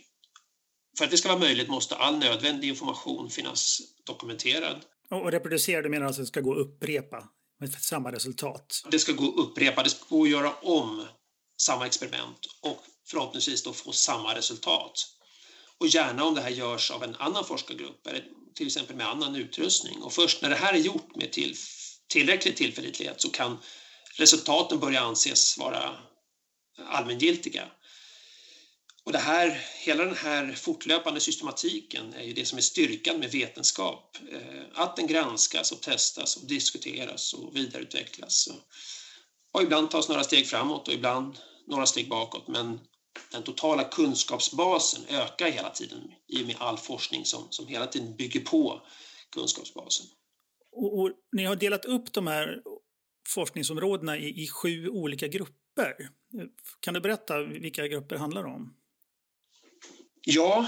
[0.97, 4.85] för att det ska vara möjligt måste all nödvändig information finnas dokumenterad.
[5.09, 8.85] Och reproducera, du menar alltså att det ska gå att upprepa med samma resultat?
[8.91, 11.07] Det ska gå att upprepa, det ska gå att göra om
[11.61, 15.07] samma experiment och förhoppningsvis då få samma resultat.
[15.77, 18.23] Och gärna om det här görs av en annan forskargrupp, eller
[18.55, 20.01] till exempel med annan utrustning.
[20.01, 21.55] Och först när det här är gjort med till,
[22.07, 23.57] tillräcklig tillförlitlighet så kan
[24.17, 25.97] resultaten börjar anses vara
[26.87, 27.67] allmängiltiga.
[29.03, 33.31] Och det här, hela den här fortlöpande systematiken är ju det som är styrkan med
[33.31, 34.17] vetenskap.
[34.31, 38.49] Eh, att den granskas och testas och diskuteras och vidareutvecklas.
[39.53, 42.79] Och ibland tas några steg framåt och ibland några steg bakåt men
[43.31, 48.15] den totala kunskapsbasen ökar hela tiden i och med all forskning som, som hela tiden
[48.15, 48.81] bygger på
[49.35, 50.05] kunskapsbasen.
[50.71, 52.61] Och, och ni har delat upp de här
[53.27, 56.09] forskningsområdena i, i sju olika grupper.
[56.79, 58.73] Kan du berätta vilka grupper det handlar om?
[60.21, 60.67] Ja,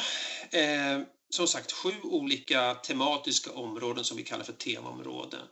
[0.52, 5.48] eh, som sagt sju olika tematiska områden som vi kallar för temaområden.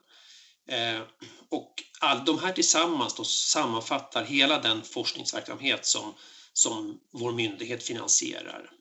[0.68, 1.02] Eh,
[1.50, 6.14] och all, de här tillsammans då sammanfattar hela den forskningsverksamhet som,
[6.54, 8.72] som vår myndighet finansierar.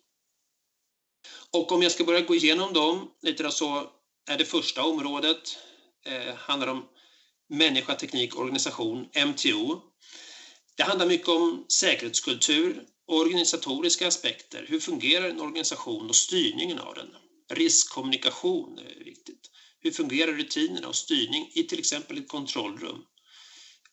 [1.52, 3.90] Och om jag ska börja gå igenom dem lite då så
[4.28, 5.58] är det första området
[6.04, 6.88] eh, handlar om
[7.50, 9.80] människa, teknik, organisation, MTO.
[10.76, 14.66] Det handlar mycket om säkerhetskultur, och Organisatoriska aspekter.
[14.68, 17.08] Hur fungerar en organisation och styrningen av den?
[17.52, 19.50] Riskkommunikation är viktigt.
[19.80, 23.02] Hur fungerar rutinerna och styrning i till exempel ett kontrollrum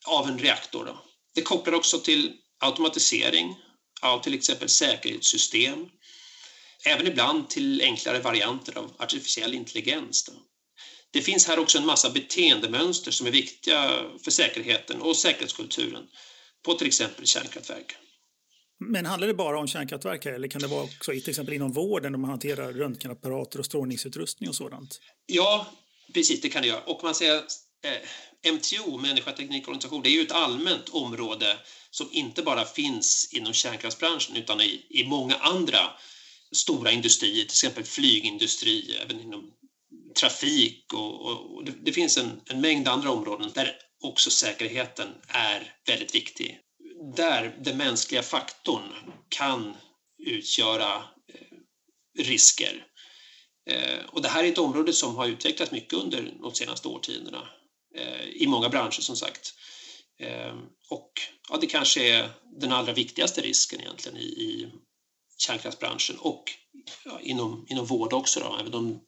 [0.06, 0.84] av en reaktor?
[0.84, 1.04] Då?
[1.34, 3.56] Det kopplar också till automatisering
[4.00, 5.88] av till exempel säkerhetssystem.
[6.84, 10.24] Även ibland till enklare varianter av artificiell intelligens.
[10.24, 10.32] Då.
[11.10, 16.04] Det finns här också en massa beteendemönster som är viktiga för säkerheten och säkerhetskulturen
[16.64, 17.96] på till exempel kärnkraftverk.
[18.80, 21.72] Men handlar det bara om kärnkraftverk här, eller kan det vara också till exempel inom
[21.72, 25.00] vården där man hanterar röntgenapparater och strålningsutrustning och sådant?
[25.26, 25.66] Ja,
[26.14, 26.80] precis det kan det göra.
[26.80, 27.36] Och man säger
[27.84, 31.58] eh, MTO, människa, teknik och organisation, det är ju ett allmänt område
[31.90, 35.78] som inte bara finns inom kärnkraftsbranschen utan i, i många andra
[36.52, 39.50] stora industrier, till exempel flygindustri, även inom
[40.14, 45.08] trafik och, och, och det, det, finns en, en mängd andra områden där också säkerheten
[45.28, 46.60] är väldigt viktig
[47.16, 48.92] där den mänskliga faktorn
[49.28, 49.76] kan
[50.18, 50.94] utgöra
[51.34, 52.86] eh, risker.
[53.70, 57.48] Eh, och det här är ett område som har utvecklats mycket under de senaste årtiondena
[57.94, 59.54] eh, i många branscher som sagt.
[60.20, 60.56] Eh,
[60.90, 61.12] och
[61.48, 64.72] ja, det kanske är den allra viktigaste risken egentligen i, i
[65.38, 66.44] kärnkraftsbranschen och
[67.04, 69.00] ja, inom, inom vård också, då, även om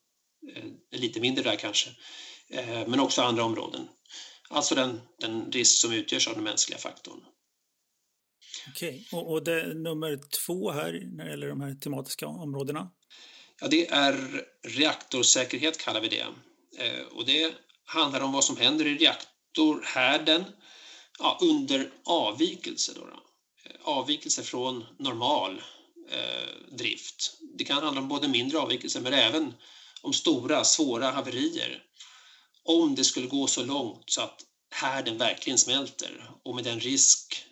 [0.93, 1.91] lite mindre där kanske.
[2.87, 3.89] Men också andra områden.
[4.49, 7.21] Alltså den, den risk som utgörs av den mänskliga faktorn.
[8.69, 9.21] Okej, okay.
[9.21, 12.91] och, och det, nummer två här när det gäller de här tematiska områdena?
[13.61, 16.27] Ja, det är reaktorsäkerhet kallar vi det.
[16.79, 20.45] Eh, och det handlar om vad som händer i reaktorhärden
[21.19, 22.93] ja, under avvikelse.
[22.95, 23.23] Då, då.
[23.65, 25.63] Eh, avvikelse från normal
[26.11, 27.39] eh, drift.
[27.59, 29.55] Det kan handla om både mindre avvikelser men även
[30.03, 31.83] om stora, svåra haverier.
[32.65, 37.45] Om det skulle gå så långt så att härden verkligen smälter och med den risk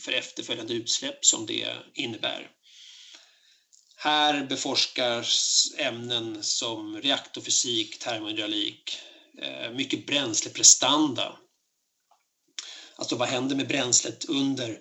[0.00, 2.50] för efterföljande utsläpp som det innebär.
[3.96, 8.98] Här beforskas ämnen som reaktorfysik, termohydraulik,
[9.42, 11.38] eh, mycket bränsleprestanda.
[12.96, 14.80] Alltså vad händer med bränslet under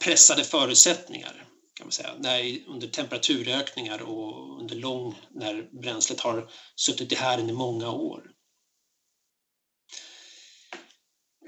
[0.00, 1.47] pressade förutsättningar?
[1.78, 7.50] Kan man säga, när, under temperaturökningar och under lång, när bränslet har suttit i härden
[7.50, 8.30] i många år.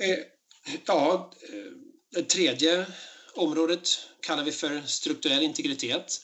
[0.00, 0.18] Eh,
[0.86, 1.72] ja, eh,
[2.10, 2.86] det tredje
[3.34, 3.88] området
[4.20, 6.20] kallar vi för strukturell integritet.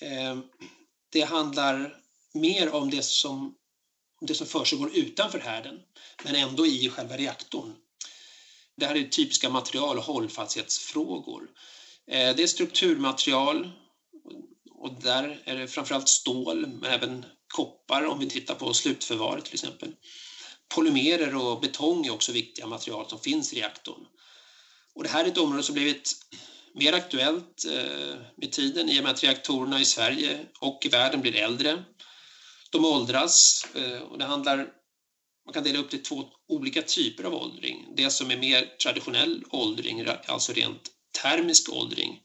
[0.00, 0.38] Eh,
[1.10, 2.00] det handlar
[2.34, 3.54] mer om det som,
[4.20, 5.80] det som försiggår utanför härden,
[6.24, 7.76] men ändå i själva reaktorn.
[8.76, 11.50] Det här är typiska material och hållfasthetsfrågor.
[12.10, 13.70] Eh, det är strukturmaterial
[14.70, 19.54] och där är det framförallt stål, men även koppar om vi tittar på slutförvaret till
[19.54, 19.92] exempel.
[20.74, 24.06] Polymerer och betong är också viktiga material som finns i reaktorn.
[24.94, 26.12] Och det här är ett område som blivit
[26.74, 31.20] mer aktuellt eh, med tiden i och med att reaktorerna i Sverige och i världen
[31.20, 31.84] blir äldre.
[32.70, 34.68] De åldras eh, och det handlar
[35.46, 37.86] man kan dela upp det i två olika typer av åldring.
[37.96, 42.20] Det som är mer traditionell åldring, alltså rent termisk åldring.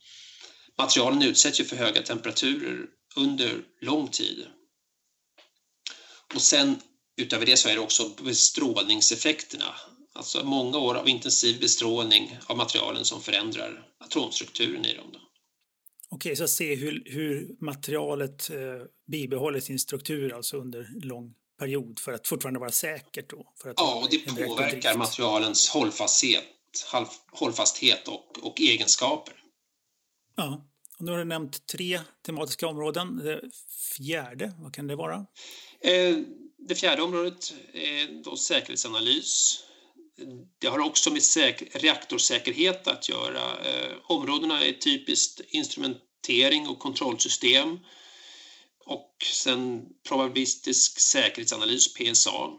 [0.78, 4.46] Materialen utsätts ju för höga temperaturer under lång tid.
[6.36, 6.82] Och sen
[7.18, 9.76] utöver det så är det också bestrålningseffekterna.
[10.14, 15.10] Alltså många år av intensiv bestrålning av materialen som förändrar atomstrukturen i dem.
[15.14, 15.20] Då.
[16.10, 18.58] Okej, så att se hur, hur materialet eh,
[19.08, 23.54] bibehåller sin struktur alltså under lång period för att fortfarande vara säkert då?
[23.62, 26.44] För att ja, och det påverkar materialens hållfasthet,
[27.32, 29.34] hållfasthet och, och egenskaper.
[30.36, 30.66] Ja,
[30.98, 33.18] och nu har du nämnt tre tematiska områden.
[33.18, 33.42] Det
[33.98, 35.26] fjärde, vad kan det vara?
[35.82, 36.18] Eh,
[36.58, 39.64] det fjärde området är då säkerhetsanalys.
[40.60, 41.22] Det har också med
[41.72, 43.66] reaktorsäkerhet att göra.
[43.66, 47.80] Eh, områdena är typiskt instrumentering och kontrollsystem
[48.86, 52.50] och sen probabilistisk säkerhetsanalys, PSA.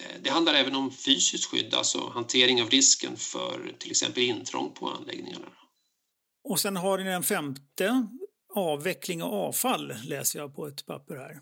[0.00, 4.72] Eh, det handlar även om fysiskt skydd, alltså hantering av risken för till exempel intrång
[4.74, 5.46] på anläggningarna.
[6.44, 8.06] Och sen har ni den femte,
[8.54, 11.40] avveckling och avfall, läser jag på ett papper här.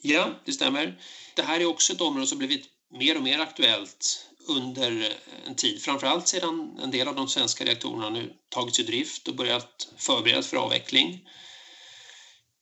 [0.00, 1.00] Ja, det stämmer.
[1.36, 2.64] Det här är också ett område som blivit
[2.98, 5.12] mer och mer aktuellt under
[5.46, 9.34] en tid, framförallt sedan en del av de svenska reaktorerna nu tagits i drift och
[9.34, 11.28] börjat förberedas för avveckling.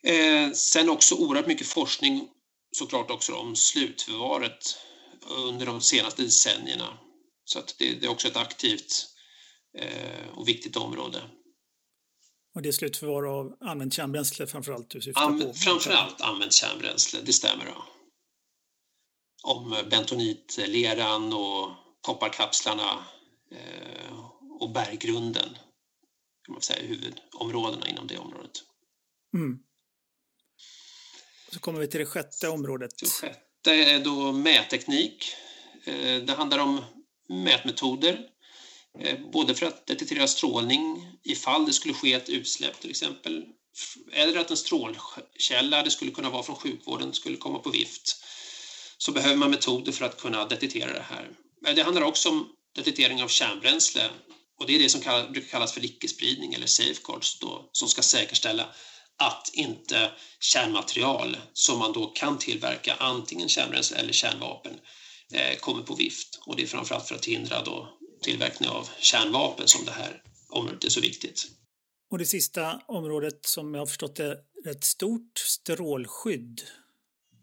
[0.04, 2.28] Eh, sen också oerhört mycket forskning
[2.72, 4.76] såklart också om slutförvaret
[5.28, 6.98] under de senaste decennierna.
[7.44, 9.06] Så att det, det är också ett aktivt
[9.78, 11.22] eh, och viktigt område.
[12.54, 15.54] Och det är slutförvar av använt kärnbränsle framförallt du syftar Am, på?
[15.54, 17.66] Framförallt använt kärnbränsle, det stämmer.
[17.66, 17.84] Då.
[19.42, 23.06] Om bentonitleran och kopparkapslarna
[23.50, 24.18] eh,
[24.60, 25.48] och berggrunden
[26.44, 28.52] kan man säga huvudområdena inom det området.
[29.34, 29.58] Mm.
[31.52, 32.90] Så kommer vi till det sjätte området.
[33.00, 35.34] Det sjätte det är då mätteknik.
[35.84, 36.84] Eh, det handlar om
[37.28, 38.20] mätmetoder
[39.00, 43.44] eh, både för att detektera strålning ifall det skulle ske ett utsläpp till exempel
[44.12, 48.16] eller att en strålkälla, det skulle kunna vara från sjukvården, skulle komma på vift
[48.98, 51.30] så behöver man metoder för att kunna detektera det här.
[51.74, 54.10] Det handlar också om detektering av kärnbränsle
[54.58, 55.00] och det är det som
[55.32, 58.68] brukar kallas för icke-spridning eller safeguards då, som ska säkerställa
[59.26, 64.72] att inte kärnmaterial som man då kan tillverka, antingen kärnbränsle eller kärnvapen,
[65.32, 66.40] eh, kommer på vift.
[66.46, 67.88] Och det är framförallt för att hindra då
[68.22, 71.46] tillverkning av kärnvapen som det här området är så viktigt.
[72.10, 76.62] Och det sista området som jag har förstått är rätt stort, strålskydd.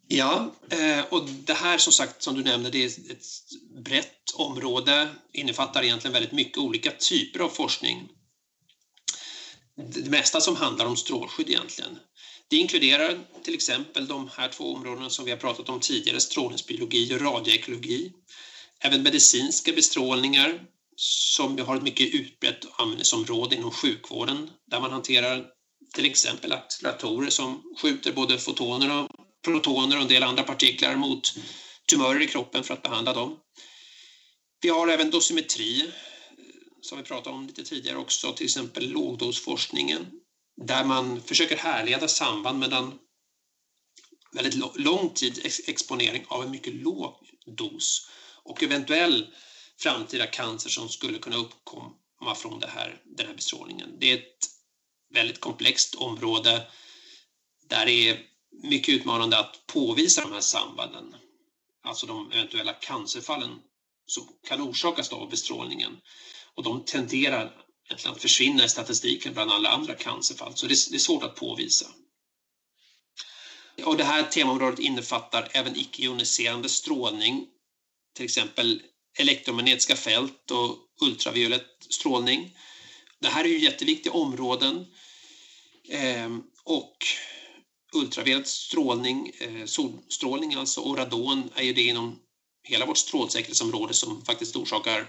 [0.07, 3.25] Ja, eh, och det här som sagt som du nämnde, det är ett
[3.85, 8.09] brett område, innefattar egentligen väldigt mycket olika typer av forskning.
[9.87, 11.99] Det mesta som handlar om strålskydd egentligen.
[12.47, 17.15] Det inkluderar till exempel de här två områdena som vi har pratat om tidigare, strålningsbiologi
[17.15, 18.11] och radioekologi.
[18.79, 20.61] Även medicinska bestrålningar
[20.95, 25.45] som har ett mycket utbrett användningsområde inom sjukvården där man hanterar
[25.93, 29.09] till exempel acceleratorer som skjuter både fotoner och
[29.45, 31.33] protoner och en del andra partiklar mot
[31.91, 33.37] tumörer i kroppen för att behandla dem.
[34.61, 35.91] Vi har även dosimetri
[36.81, 40.11] som vi pratade om lite tidigare också, till exempel lågdosforskningen
[40.65, 42.99] där man försöker härleda samband mellan
[44.31, 47.13] väldigt lång tid exponering av en mycket låg
[47.45, 48.09] dos
[48.43, 49.33] och eventuell
[49.77, 53.97] framtida cancer som skulle kunna uppkomma från det här, den här bestrålningen.
[53.99, 54.49] Det är ett
[55.13, 56.67] väldigt komplext område
[57.69, 58.19] där det är
[58.63, 61.15] mycket utmanande att påvisa de här sambanden,
[61.83, 63.59] alltså de eventuella cancerfallen
[64.05, 65.97] som kan orsakas av bestrålningen.
[66.59, 67.51] Och de tenderar
[68.05, 71.87] att försvinna i statistiken bland alla andra cancerfall, så det är svårt att påvisa.
[73.85, 77.47] Och det här temaområdet innefattar även icke-joniserande strålning
[78.15, 78.81] till exempel
[79.17, 82.57] elektromagnetiska fält och ultraviolett strålning.
[83.19, 84.85] Det här är ju jätteviktiga områden
[85.89, 86.97] ehm, och
[87.93, 92.19] ultraviolett strålning, eh, solstrålning alltså och radon är ju det inom
[92.63, 95.07] hela vårt strålsäkerhetsområde som faktiskt orsakar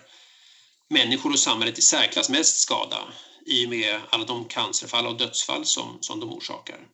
[0.90, 2.98] människor och samhället i särklass mest skada
[3.46, 6.86] i och med alla de cancerfall och dödsfall som, som de orsakar.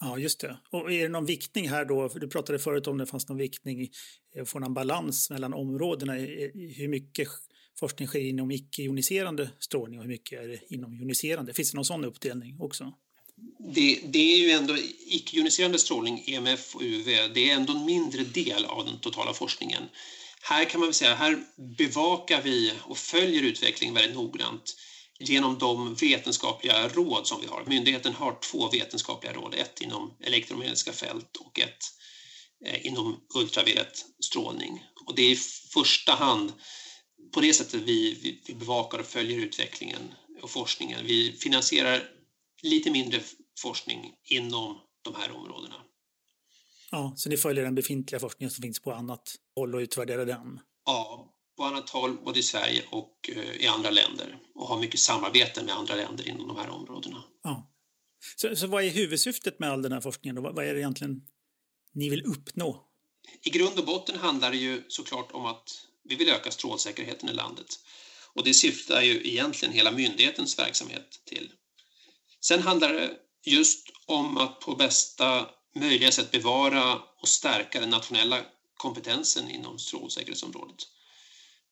[0.00, 0.58] Ja, just det.
[0.70, 2.08] Och är det någon viktning här då?
[2.08, 3.90] Du pratade förut om det fanns någon viktning,
[4.36, 6.12] eh, få någon balans mellan områdena.
[6.76, 7.28] Hur mycket
[7.80, 11.54] forskning sker inom icke-joniserande strålning och hur mycket är det inom joniserande?
[11.54, 12.92] Finns det någon sån uppdelning också?
[13.74, 14.76] Det, det är ju ändå
[15.06, 19.82] icke-joniserande strålning, EMF och UV, det är ändå en mindre del av den totala forskningen.
[20.46, 21.44] Här kan man väl säga, här
[21.78, 24.76] bevakar vi och följer utvecklingen väldigt noggrant
[25.18, 27.64] genom de vetenskapliga råd som vi har.
[27.66, 31.84] Myndigheten har två vetenskapliga råd, ett inom elektromagnetiska fält och ett
[32.66, 34.84] eh, inom ultraviolett strålning.
[35.06, 35.36] Och det är i
[35.74, 36.52] första hand
[37.32, 41.06] på det sättet vi, vi, vi bevakar och följer utvecklingen och forskningen.
[41.06, 42.02] Vi finansierar
[42.62, 43.20] lite mindre
[43.58, 45.76] forskning inom de här områdena.
[46.94, 50.60] Ja, så ni följer den befintliga forskningen som finns på annat håll och utvärderar den?
[50.86, 55.00] Ja, på annat håll, både i Sverige och eh, i andra länder och har mycket
[55.00, 57.24] samarbete med andra länder inom de här områdena.
[57.42, 57.70] Ja.
[58.36, 60.42] Så, så vad är huvudsyftet med all den här forskningen?
[60.42, 61.22] Vad, vad är det egentligen
[61.92, 62.84] ni vill uppnå?
[63.42, 67.32] I grund och botten handlar det ju såklart om att vi vill öka strålsäkerheten i
[67.32, 67.66] landet.
[68.34, 71.52] Och det syftar ju egentligen hela myndighetens verksamhet till.
[72.40, 73.10] Sen handlar det
[73.44, 78.40] just om att på bästa möjliga sätt bevara och stärka den nationella
[78.76, 80.76] kompetensen inom strålsäkerhetsområdet.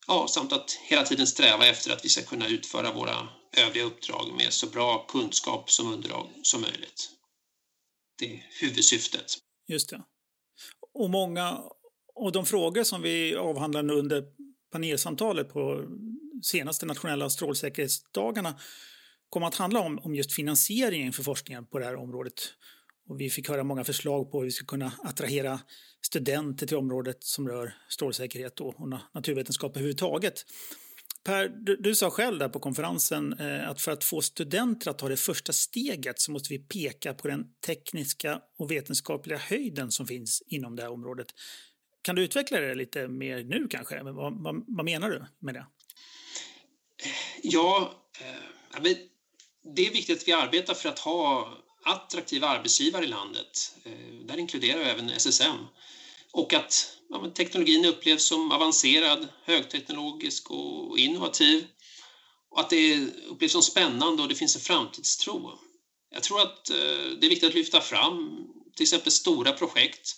[0.06, 4.32] Ja, samt att hela tiden sträva efter att vi ska kunna utföra våra övriga uppdrag
[4.36, 7.10] med så bra kunskap som underlag som möjligt.
[8.18, 9.38] Det är huvudsyftet.
[9.68, 10.02] Just det.
[10.94, 11.62] Och många
[12.14, 14.24] av de frågor som vi avhandlade under
[14.72, 15.84] panelsamtalet på
[16.42, 18.60] senaste nationella strålsäkerhetsdagarna
[19.28, 22.54] kom att handla om, om just finansieringen för forskningen på det här området.
[23.08, 25.60] Och vi fick höra många förslag på hur vi ska kunna attrahera
[26.02, 30.44] studenter till området som rör strålsäkerhet och, och naturvetenskap överhuvudtaget.
[31.24, 34.98] Per, du, du, sa själv där på konferensen eh, att för att få studenter att
[34.98, 40.06] ta det första steget så måste vi peka på den tekniska och vetenskapliga höjden som
[40.06, 41.26] finns inom det här området.
[42.02, 44.02] Kan du utveckla det lite mer nu kanske?
[44.02, 45.66] Vad, vad, vad menar du med det?
[47.42, 48.82] Ja, eh,
[49.74, 53.74] det är viktigt att vi arbetar för att ha attraktiva arbetsgivare i landet.
[53.84, 55.56] Eh, där inkluderar jag även SSM.
[56.32, 61.66] Och att ja, teknologin upplevs som avancerad, högteknologisk och innovativ.
[62.50, 65.58] Och att det upplevs som spännande och det finns en framtidstro.
[66.10, 66.76] Jag tror att eh,
[67.20, 70.16] det är viktigt att lyfta fram till exempel stora projekt.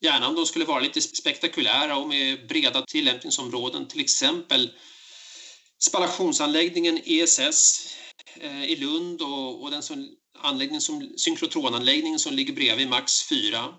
[0.00, 3.88] Gärna om de skulle vara lite spektakulära och med breda tillämpningsområden.
[3.88, 4.70] Till exempel
[5.78, 7.86] spallationsanläggningen ESS
[8.34, 13.74] eh, i Lund och den som, anläggning som, synkrotronanläggningen som ligger bredvid Max 4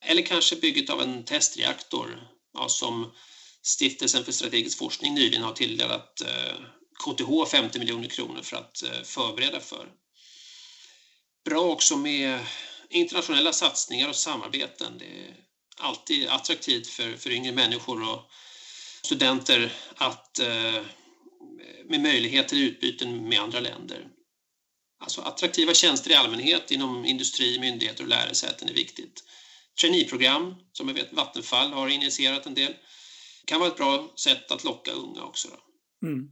[0.00, 3.12] eller kanske bygget av en testreaktor ja, som
[3.62, 6.60] Stiftelsen för strategisk forskning nyligen har tilldelat eh,
[7.04, 9.88] KTH 50 miljoner kronor för att eh, förbereda för.
[11.44, 12.40] Bra också med
[12.90, 14.98] internationella satsningar och samarbeten.
[14.98, 15.36] Det är
[15.76, 18.30] alltid attraktivt för, för yngre människor och
[19.02, 20.82] studenter att eh,
[21.84, 24.08] med möjlighet till utbyten med andra länder.
[25.00, 29.24] Alltså attraktiva tjänster i allmänhet inom industri, myndigheter och lärosäten är viktigt
[29.80, 32.74] traineeprogram som jag vet Vattenfall har initierat en del.
[33.44, 35.48] kan vara ett bra sätt att locka unga också.
[36.02, 36.28] Mm.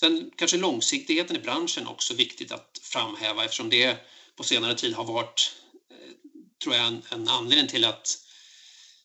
[0.00, 3.96] Sen kanske långsiktigheten i branschen också viktigt att framhäva eftersom det
[4.36, 5.54] på senare tid har varit,
[5.90, 6.14] eh,
[6.62, 8.18] tror jag, en, en anledning till att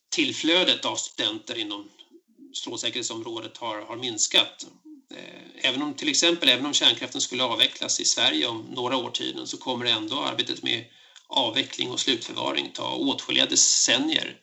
[0.10, 1.90] tillflödet av studenter inom
[2.54, 4.68] strålsäkerhetsområdet har, har minskat.
[5.16, 9.48] Eh, även om till exempel även om kärnkraften skulle avvecklas i Sverige om några årtionden
[9.48, 10.86] så kommer ändå arbetet med
[11.28, 14.38] avveckling och slutförvaring ta åtskilliga decennier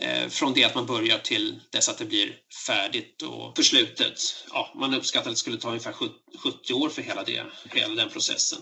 [0.00, 4.44] eh, från det att man börjar till dess att det blir färdigt och förslutet.
[4.52, 5.94] Ja, man uppskattar att det skulle ta ungefär
[6.38, 8.58] 70 år för hela, det, hela den processen.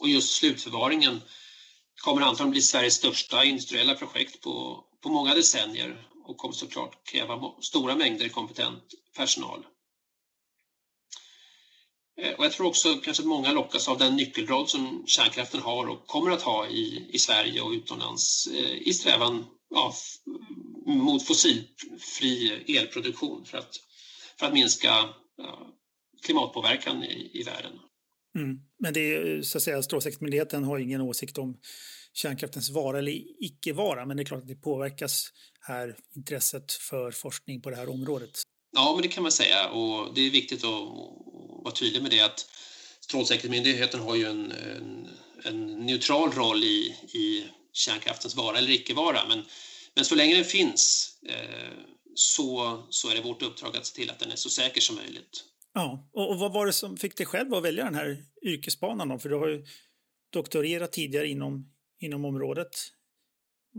[0.00, 1.20] Och just slutförvaringen
[2.02, 7.40] kommer antagligen bli Sveriges största industriella projekt på, på många decennier och kommer såklart kräva
[7.60, 8.82] stora mängder kompetent
[9.16, 9.64] personal.
[12.20, 15.88] Eh, och jag tror också kanske att många lockas av den nyckelroll som kärnkraften har
[15.88, 19.94] och kommer att ha i, i Sverige och utomlands eh, i strävan ja,
[20.86, 23.76] mot fossilfri elproduktion för att,
[24.38, 24.88] för att minska
[25.36, 25.76] ja,
[26.24, 27.72] klimatpåverkan i, i världen.
[28.38, 28.58] Mm.
[28.78, 31.58] Men det är, så att säga, Strålsäkerhetsmyndigheten har ingen åsikt om
[32.12, 33.12] kärnkraftens vara eller
[33.44, 35.28] icke vara, men det är klart att det påverkas
[35.60, 38.30] här intresset för forskning på det här området.
[38.76, 40.70] Ja, men det kan man säga och det är viktigt att
[41.62, 42.46] vara tydlig med det att
[43.00, 45.08] Strålsäkerhetsmyndigheten har ju en, en,
[45.44, 49.44] en, neutral roll i, i kärnkraftens vara eller icke vara men,
[49.94, 51.72] men så länge den finns eh,
[52.14, 54.96] så, så är det vårt uppdrag att se till att den är så säker som
[54.96, 55.44] möjligt.
[55.74, 59.08] Ja, och, och vad var det som fick dig själv att välja den här yrkesbanan
[59.08, 59.18] då?
[59.18, 59.66] För du har ju
[60.32, 62.70] doktorerat tidigare inom, inom området.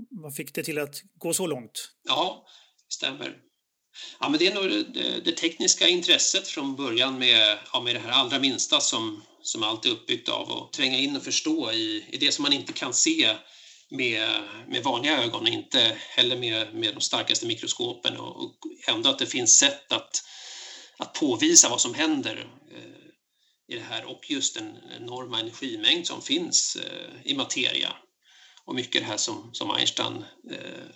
[0.10, 1.92] Vad fick det till att gå så långt?
[2.04, 2.48] Ja,
[2.90, 3.38] stämmer.
[4.20, 8.00] Ja, men det är nog det, det tekniska intresset från början med, ja, med det
[8.00, 12.06] här allra minsta som, som allt är uppbyggt av och tränga in och förstå i,
[12.12, 13.36] i det som man inte kan se
[13.90, 19.20] med, med vanliga ögon, inte heller med, med de starkaste mikroskopen och, och ändå att
[19.20, 20.24] det finns sätt att,
[20.98, 23.04] att påvisa vad som händer eh,
[23.68, 27.96] i det här och just den enorma energimängd som finns eh, i materia
[28.66, 30.88] och mycket det här som, som Einstein eh,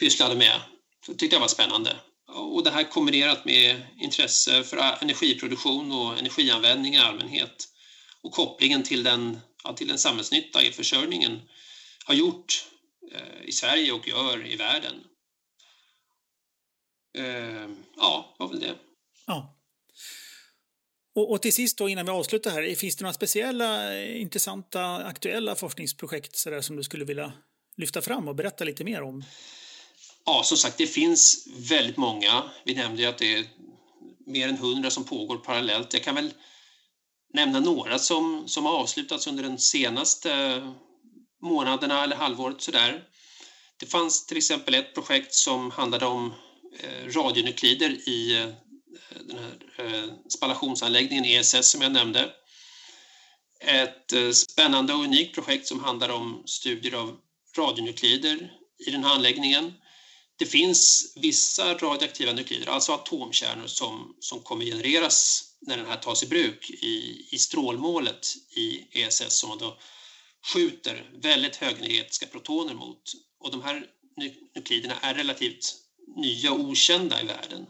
[0.00, 0.60] pysslade med.
[1.06, 1.96] Det tyckte jag var spännande.
[2.26, 7.68] Och det här kombinerat med intresse för energiproduktion och energianvändning i allmänhet
[8.22, 11.40] och kopplingen till den, ja, till den samhällsnytta elförsörjningen
[12.04, 12.66] har gjort
[13.12, 15.04] eh, i Sverige och gör i världen.
[17.18, 18.74] Eh, ja, var väl det.
[19.26, 19.58] Ja.
[21.14, 25.54] Och, och, till sist då innan vi avslutar här, finns det några speciella intressanta aktuella
[25.54, 27.32] forskningsprojekt så där, som du skulle vilja
[27.76, 29.24] lyfta fram och berätta lite mer om?
[30.24, 32.50] Ja, som sagt, det finns väldigt många.
[32.64, 33.44] Vi nämnde ju att det är
[34.26, 35.92] mer än hundra som pågår parallellt.
[35.92, 36.32] Jag kan väl
[37.34, 40.72] nämna några som, som har avslutats under den senaste eh,
[41.42, 43.04] månaderna eller halvåret sådär.
[43.80, 46.34] Det fanns till exempel ett projekt som handlade om
[46.80, 48.48] eh, radionuklider i eh,
[49.26, 52.30] den här eh, spallationsanläggningen ESS som jag nämnde.
[53.60, 57.18] Ett eh, spännande och unikt projekt som handlar om studier av
[57.56, 58.52] radionuklider
[58.86, 59.72] i den här anläggningen.
[60.42, 66.22] Det finns vissa radioaktiva nuklider, alltså atomkärnor som, som kommer genereras när den här tas
[66.22, 68.26] i bruk i, i strålmålet
[68.56, 69.78] i ESS som man då
[70.52, 73.02] skjuter väldigt högenergetiska protoner mot.
[73.40, 73.86] Och de här
[74.54, 75.74] nukliderna är relativt
[76.16, 77.66] nya och okända i världen.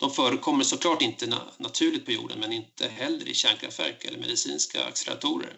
[0.00, 1.26] De förekommer såklart inte
[1.58, 5.56] naturligt på jorden men inte heller i kärnkraftverk eller medicinska acceleratorer.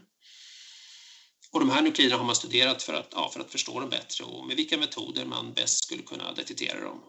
[1.51, 4.25] Och de här nukliderna har man studerat för att, ja, för att förstå dem bättre
[4.25, 7.01] och med vilka metoder man bäst skulle kunna detektera dem.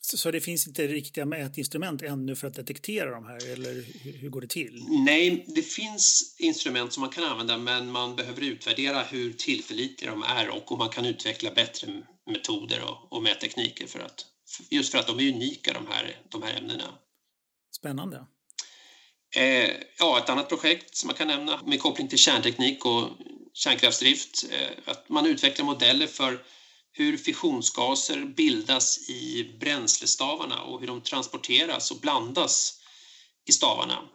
[0.00, 4.12] Så, så det finns inte riktiga mätinstrument ännu för att detektera de här, eller hur,
[4.12, 4.84] hur går det till?
[4.88, 10.22] Nej, det finns instrument som man kan använda men man behöver utvärdera hur tillförlitliga de
[10.22, 14.26] är och om man kan utveckla bättre metoder och, och mättekniker för att,
[14.70, 16.98] just för att de är unika de här, de här ämnena.
[17.76, 18.26] Spännande.
[19.36, 23.08] Eh, ja, ett annat projekt som man kan nämna med koppling till kärnteknik och
[23.52, 26.44] kärnkraftsdrift, eh, att man utvecklar modeller för
[26.92, 32.80] hur fissionsgaser bildas i bränslestavarna och hur de transporteras och blandas
[33.48, 34.08] i stavarna.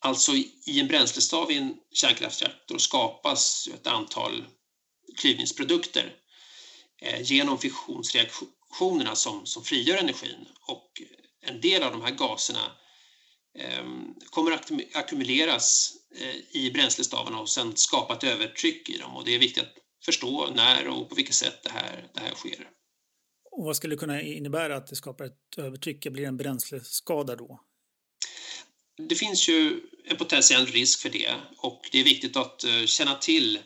[0.00, 0.32] Alltså
[0.66, 4.44] i en bränslestav i en kärnkraftsreaktor skapas ett antal
[5.18, 6.12] klyvningsprodukter
[7.02, 11.02] eh, genom fissionsreaktionerna som, som frigör energin och
[11.40, 12.72] en del av de här gaserna
[14.30, 19.16] kommer att ackumuleras eh, i bränslestavarna och sen skapa ett övertryck i dem.
[19.16, 19.74] Och det är viktigt att
[20.04, 22.68] förstå när och på vilket sätt det här, det här sker.
[23.50, 26.06] Och vad skulle det kunna innebära att det skapar ett övertryck?
[26.06, 27.60] Blir det en bränsleskada då?
[29.08, 33.14] Det finns ju en potentiell risk för det och det är viktigt att eh, känna
[33.14, 33.58] till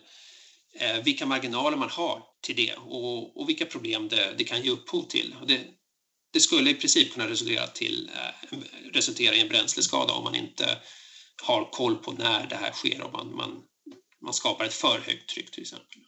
[0.73, 4.71] eh, vilka marginaler man har till det och, och vilka problem det, det, kan ge
[4.71, 5.35] upphov till.
[5.47, 5.61] Det,
[6.33, 8.59] det skulle i princip kunna resultera, till, eh,
[8.93, 10.79] resultera i en bränsleskada om man inte
[11.43, 13.63] har koll på när det här sker, om man, man,
[14.25, 16.01] man skapar ett för högt tryck till exempel.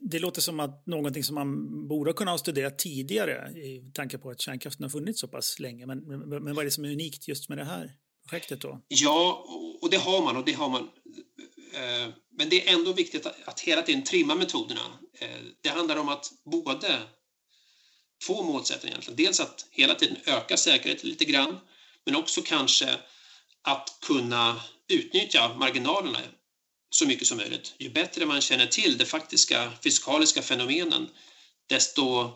[0.00, 4.30] Det låter som att någonting som man borde kunna ha studerat tidigare i tanke på
[4.30, 5.86] att kärnkraften har funnits så pass länge.
[5.86, 7.92] Men, men, men vad är det som är unikt just med det här
[8.28, 8.82] projektet då?
[8.88, 9.46] Ja,
[9.80, 10.82] och det har man och det har man.
[11.72, 14.80] Eh, men det är ändå viktigt att hela tiden trimma metoderna.
[15.20, 15.28] Eh,
[15.62, 16.98] det handlar om att både
[18.26, 19.16] två målsättningar egentligen.
[19.16, 21.58] Dels att hela tiden öka säkerheten lite grann,
[22.04, 22.98] men också kanske
[23.62, 26.18] att kunna utnyttja marginalerna
[26.90, 27.74] så mycket som möjligt.
[27.78, 31.08] Ju bättre man känner till de faktiska fysikaliska fenomenen,
[31.66, 32.30] desto,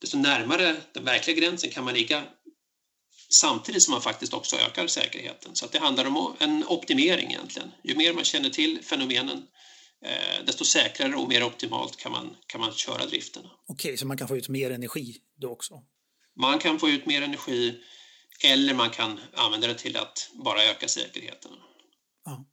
[0.00, 2.24] desto närmare den verkliga gränsen kan man ligga
[3.28, 5.54] samtidigt som man faktiskt också ökar säkerheten.
[5.54, 7.72] Så det handlar om en optimering egentligen.
[7.82, 9.42] Ju mer man känner till fenomenen,
[10.46, 13.42] desto säkrare och mer optimalt kan man, kan man köra driften.
[13.66, 15.82] Okej, så man kan få ut mer energi då också?
[16.40, 17.80] Man kan få ut mer energi
[18.44, 21.52] eller man kan använda det till att bara öka säkerheten.
[22.24, 22.46] Ja.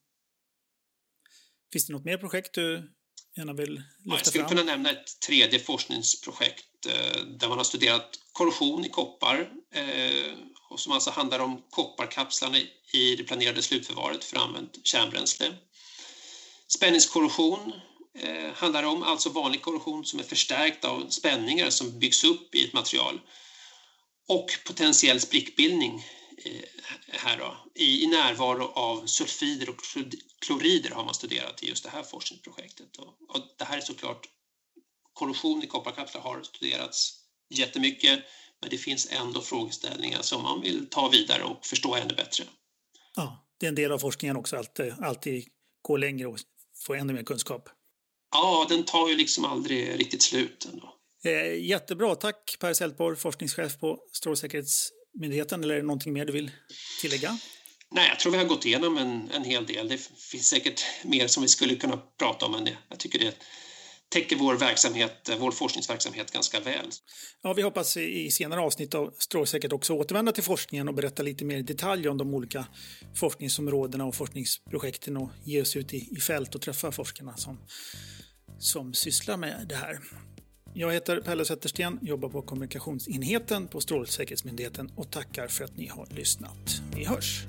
[1.72, 2.94] Finns det något mer projekt du
[3.38, 4.50] gärna vill lyfta ja, Jag skulle fram?
[4.58, 10.34] kunna nämna ett tredje forskningsprojekt eh, där man har studerat korrosion i koppar eh,
[10.70, 12.58] och som alltså handlar om kopparkapslarna
[12.94, 15.54] i det planerade slutförvaret för använt kärnbränsle.
[16.78, 17.74] Spänningskorrosion
[18.20, 22.66] eh, handlar om, alltså vanlig korrosion som är förstärkt av spänningar som byggs upp i
[22.66, 23.20] ett material.
[24.28, 26.06] Och potentiell sprickbildning
[26.46, 26.64] eh,
[27.08, 29.82] här då, i, i närvaro av sulfider och
[30.46, 32.98] klorider har man studerat i just det här forskningsprojektet.
[32.98, 34.28] Och, och det här är såklart,
[35.14, 37.20] korrosion i kopparkapslar har studerats
[37.50, 38.24] jättemycket
[38.64, 42.44] men det finns ändå frågeställningar som man vill ta vidare och förstå ännu bättre.
[43.16, 45.48] Ja, det är en del av forskningen också, att eh, alltid
[45.82, 46.40] gå längre och
[46.86, 47.70] få ännu mer kunskap.
[48.32, 50.68] Ja, den tar ju liksom aldrig riktigt slut.
[50.72, 50.94] Ändå.
[51.26, 52.16] Eh, jättebra.
[52.16, 55.64] Tack Per Sältborg, forskningschef på Strålsäkerhetsmyndigheten.
[55.64, 56.52] Eller är det någonting mer du vill
[57.02, 57.38] tillägga?
[57.92, 59.88] Nej, jag tror vi har gått igenom en, en hel del.
[59.88, 59.98] Det
[60.32, 63.36] finns säkert mer som vi skulle kunna prata om, men det, jag tycker det,
[64.14, 66.90] täcker vår verksamhet, eh, vår forskningsverksamhet ganska väl.
[67.44, 71.46] Ja, vi hoppas i senare avsnitt av Strålsäkert också återvända till forskningen och berätta lite
[71.46, 72.66] mer i detalj om de olika
[73.16, 77.60] forskningsområdena och forskningsprojekten och ge oss ut i, i fält och träffa forskarna som,
[78.60, 80.00] som sysslar med det här.
[80.76, 86.08] Jag heter Pelle Zettersten, jobbar på kommunikationsenheten på Strålsäkerhetsmyndigheten och tackar för att ni har
[86.16, 86.82] lyssnat.
[86.96, 87.46] Vi hörs!